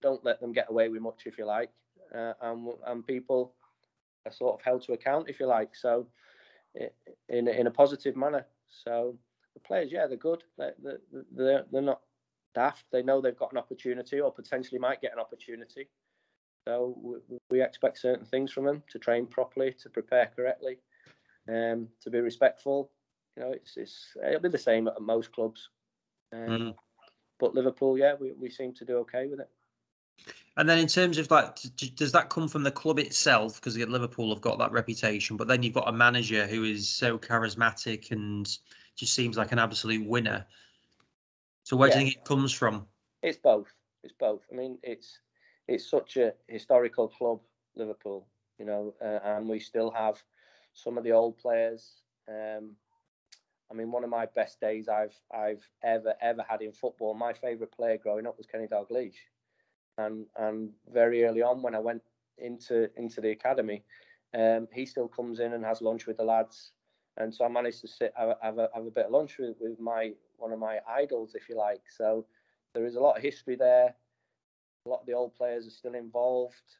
[0.00, 1.70] don't let them get away with much if you like,
[2.14, 3.54] uh, and and people
[4.26, 5.74] are sort of held to account if you like.
[5.74, 6.06] So
[7.28, 8.46] in in a positive manner.
[8.84, 9.16] So
[9.54, 10.44] the players, yeah, they're good.
[10.58, 10.74] They're
[11.32, 12.00] they're, they're not
[12.54, 12.84] daft.
[12.92, 15.88] They know they've got an opportunity or potentially might get an opportunity.
[16.66, 20.78] So we, we expect certain things from them to train properly, to prepare correctly,
[21.48, 22.90] um, to be respectful.
[23.36, 25.70] You know, it's, it's it'll be the same at most clubs.
[26.32, 26.74] Um, mm.
[27.40, 29.50] But Liverpool, yeah, we, we seem to do okay with it.
[30.56, 31.56] And then in terms of like,
[31.96, 33.56] does that come from the club itself?
[33.56, 37.18] Because Liverpool have got that reputation, but then you've got a manager who is so
[37.18, 38.58] charismatic and
[38.96, 40.46] just seems like an absolute winner.
[41.64, 41.94] So where yeah.
[41.94, 42.86] do you think it comes from?
[43.22, 43.72] It's both.
[44.02, 44.42] It's both.
[44.52, 45.18] I mean, it's
[45.68, 47.40] it's such a historical club,
[47.76, 48.26] Liverpool.
[48.58, 50.22] You know, uh, and we still have
[50.74, 52.02] some of the old players.
[52.28, 52.76] Um,
[53.70, 57.14] I mean, one of my best days I've I've ever ever had in football.
[57.14, 59.14] My favourite player growing up was Kenny Dalglish,
[59.98, 62.02] and and very early on when I went
[62.38, 63.82] into into the academy,
[64.34, 66.72] um, he still comes in and has lunch with the lads,
[67.16, 69.56] and so I managed to sit have, have, a, have a bit of lunch with,
[69.60, 71.82] with my one of my idols, if you like.
[71.96, 72.26] So
[72.74, 73.94] there is a lot of history there.
[74.86, 76.76] A lot of the old players are still involved.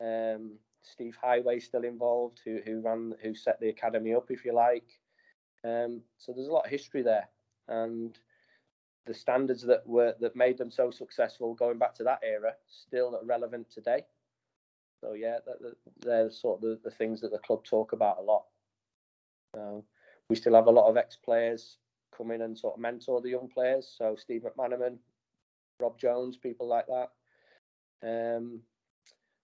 [0.00, 4.52] Um, Steve Heighway still involved, who who ran who set the academy up, if you
[4.52, 4.88] like.
[5.64, 7.28] Um, so there's a lot of history there,
[7.68, 8.18] and
[9.06, 13.18] the standards that were that made them so successful going back to that era still
[13.24, 14.04] relevant today.
[15.00, 15.38] So yeah,
[16.00, 18.44] they're sort of the, the things that the club talk about a lot.
[19.54, 19.84] So
[20.28, 21.78] we still have a lot of ex-players
[22.16, 23.94] come in and sort of mentor the young players.
[23.96, 24.98] So Steve McManaman,
[25.80, 27.10] Rob Jones, people like that,
[28.36, 28.60] um,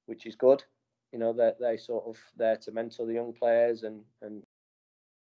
[0.06, 0.62] which is good.
[1.12, 4.42] You know, they they sort of there to mentor the young players and and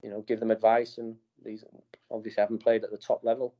[0.02, 0.98] you know give them advice.
[0.98, 1.64] And these
[2.10, 3.54] obviously haven't played at the top level.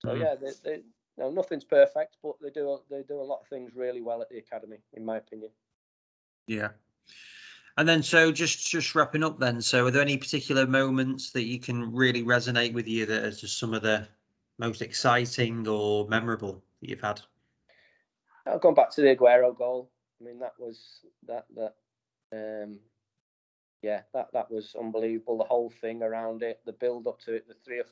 [0.00, 0.20] So mm.
[0.20, 0.84] yeah, they, they, you
[1.18, 4.28] know, nothing's perfect, but they do they do a lot of things really well at
[4.28, 5.50] the academy, in my opinion.
[6.46, 6.70] Yeah.
[7.76, 9.60] And then, so just just wrapping up, then.
[9.60, 13.30] So, are there any particular moments that you can really resonate with you that are
[13.30, 14.06] just some of the
[14.58, 17.20] most exciting or memorable that you've had?
[18.46, 19.90] I've gone back to the Aguero goal.
[20.20, 21.74] I mean, that was that that
[22.32, 22.78] um,
[23.82, 25.38] yeah, that that was unbelievable.
[25.38, 27.86] The whole thing around it, the build up to it, the three or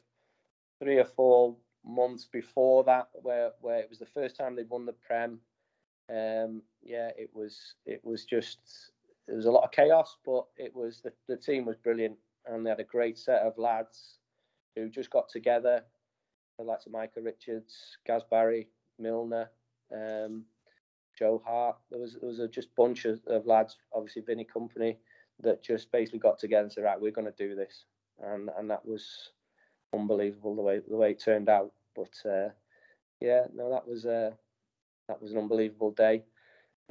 [0.80, 4.86] three or four months before that, where where it was the first time they'd won
[4.86, 5.40] the Prem.
[6.10, 8.92] Um, yeah, it was it was just
[9.28, 12.16] there was a lot of chaos, but it was the, the team was brilliant
[12.46, 14.18] and they had a great set of lads
[14.74, 15.84] who just got together.
[16.58, 18.68] The likes of Micah Richards, Gaz Barry,
[18.98, 19.50] Milner,
[19.94, 20.44] um,
[21.16, 21.76] Joe Hart.
[21.90, 24.96] There was there was a just bunch of, of lads, obviously Vinny Kompany,
[25.40, 27.84] that just basically got together and said, right, we're going to do this,
[28.20, 29.30] and and that was
[29.94, 31.72] unbelievable the way the way it turned out.
[31.94, 32.48] But uh,
[33.20, 34.30] yeah, no, that was uh,
[35.08, 36.24] that was an unbelievable day.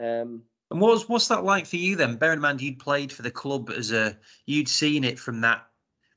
[0.01, 2.17] Um, and what was what's that like for you then?
[2.17, 5.67] Bearing in mind you'd played for the club as a you'd seen it from that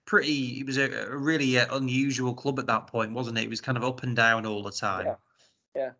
[0.06, 0.58] pretty.
[0.58, 3.44] It was a, a really uh, unusual club at that point, wasn't it?
[3.44, 5.06] It was kind of up and down all the time.
[5.06, 5.14] Yeah.
[5.76, 5.90] yeah.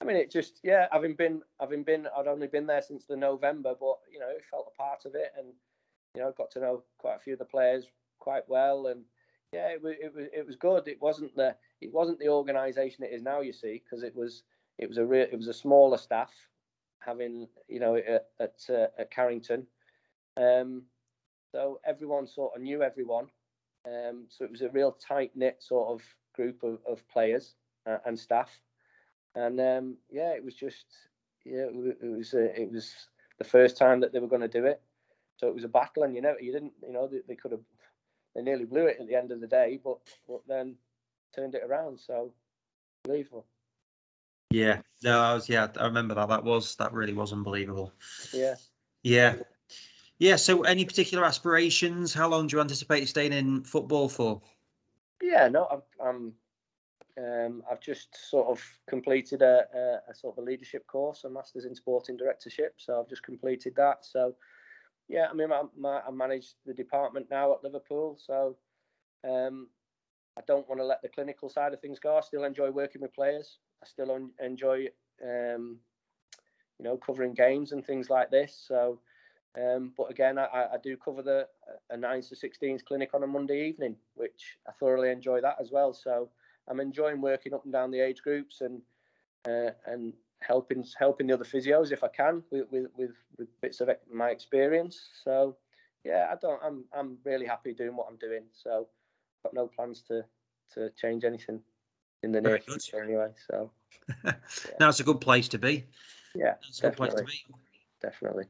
[0.00, 0.86] I mean, it just yeah.
[0.92, 4.44] Having been having been, I'd only been there since the November, but you know, it
[4.48, 5.48] felt a part of it, and
[6.14, 7.86] you know, got to know quite a few of the players
[8.20, 9.02] quite well, and
[9.52, 10.86] yeah, it was it was it was good.
[10.86, 13.40] It wasn't the it wasn't the organisation it is now.
[13.40, 14.44] You see, because it was
[14.78, 16.30] it was a real it was a smaller staff
[17.06, 19.66] having you know at at, uh, at Carrington.
[20.36, 20.82] Um,
[21.52, 23.28] so everyone sort of knew everyone.
[23.86, 26.02] Um, so it was a real tight knit sort of
[26.34, 27.54] group of, of players
[27.86, 28.50] uh, and staff.
[29.34, 30.86] And um, yeah, it was just
[31.44, 32.92] yeah, it was uh, it was
[33.38, 34.82] the first time that they were going to do it.
[35.36, 37.52] So it was a battle, and you know you didn't you know they, they could
[37.52, 37.60] have
[38.34, 39.98] they nearly blew it at the end of the day, but
[40.28, 40.76] but then
[41.34, 42.00] turned it around.
[42.00, 42.32] So
[43.04, 43.46] unbelievable.
[44.50, 45.48] Yeah, no, I was.
[45.48, 46.28] Yeah, I remember that.
[46.28, 47.92] That was that really was unbelievable.
[48.32, 48.54] Yeah.
[49.02, 49.36] Yeah.
[50.18, 50.36] Yeah.
[50.36, 52.14] So, any particular aspirations?
[52.14, 54.40] How long do you anticipate staying in football for?
[55.22, 55.82] Yeah, no, I'm.
[56.04, 56.32] I'm
[57.18, 61.30] um, I've just sort of completed a, a, a, sort of a leadership course, a
[61.30, 62.74] master's in sporting directorship.
[62.76, 64.04] So I've just completed that.
[64.04, 64.34] So,
[65.08, 65.62] yeah, I mean, I,
[66.06, 68.18] I manage the department now at Liverpool.
[68.22, 68.56] So,
[69.24, 69.68] um,
[70.38, 72.16] I don't want to let the clinical side of things go.
[72.16, 73.58] I still enjoy working with players.
[73.82, 74.88] I still enjoy,
[75.22, 75.78] um,
[76.78, 78.64] you know, covering games and things like this.
[78.66, 79.00] So,
[79.56, 81.48] um, but again, I, I, do cover the
[81.88, 85.70] a nine to 16s clinic on a Monday evening, which I thoroughly enjoy that as
[85.72, 85.94] well.
[85.94, 86.28] So
[86.68, 88.82] I'm enjoying working up and down the age groups and
[89.48, 90.12] uh, and
[90.42, 94.28] helping helping the other physios if I can with with, with, with bits of my
[94.28, 95.00] experience.
[95.24, 95.56] So
[96.04, 96.60] yeah, I don't.
[96.62, 98.44] I'm I'm really happy doing what I'm doing.
[98.52, 98.88] So
[99.42, 100.24] got no plans to
[100.74, 101.60] to change anything
[102.22, 103.28] in the near future anyway.
[103.48, 103.70] So
[104.24, 104.32] yeah.
[104.80, 105.84] now it's a good place to be.
[106.34, 107.44] Yeah, it's a good place to be.
[108.02, 108.44] Definitely.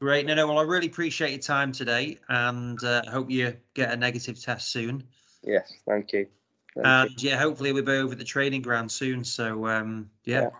[0.00, 0.26] Great.
[0.26, 0.46] No, no.
[0.46, 4.70] Well, I really appreciate your time today, and uh, hope you get a negative test
[4.70, 5.02] soon.
[5.42, 6.26] Yes, thank you.
[6.74, 7.30] Thank and you.
[7.30, 9.24] yeah, hopefully we'll be over the training ground soon.
[9.24, 10.50] So um, yeah, yeah,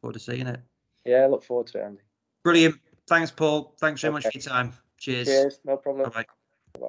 [0.00, 0.60] forward to seeing it.
[1.04, 2.02] Yeah, look forward to it, Andy.
[2.42, 2.76] Brilliant.
[3.08, 3.74] Thanks, Paul.
[3.78, 4.14] Thanks very okay.
[4.14, 4.72] much for your time.
[4.98, 5.28] Cheers.
[5.28, 5.60] Cheers.
[5.64, 6.10] No problem.
[6.10, 6.24] Bye
[6.80, 6.88] bye.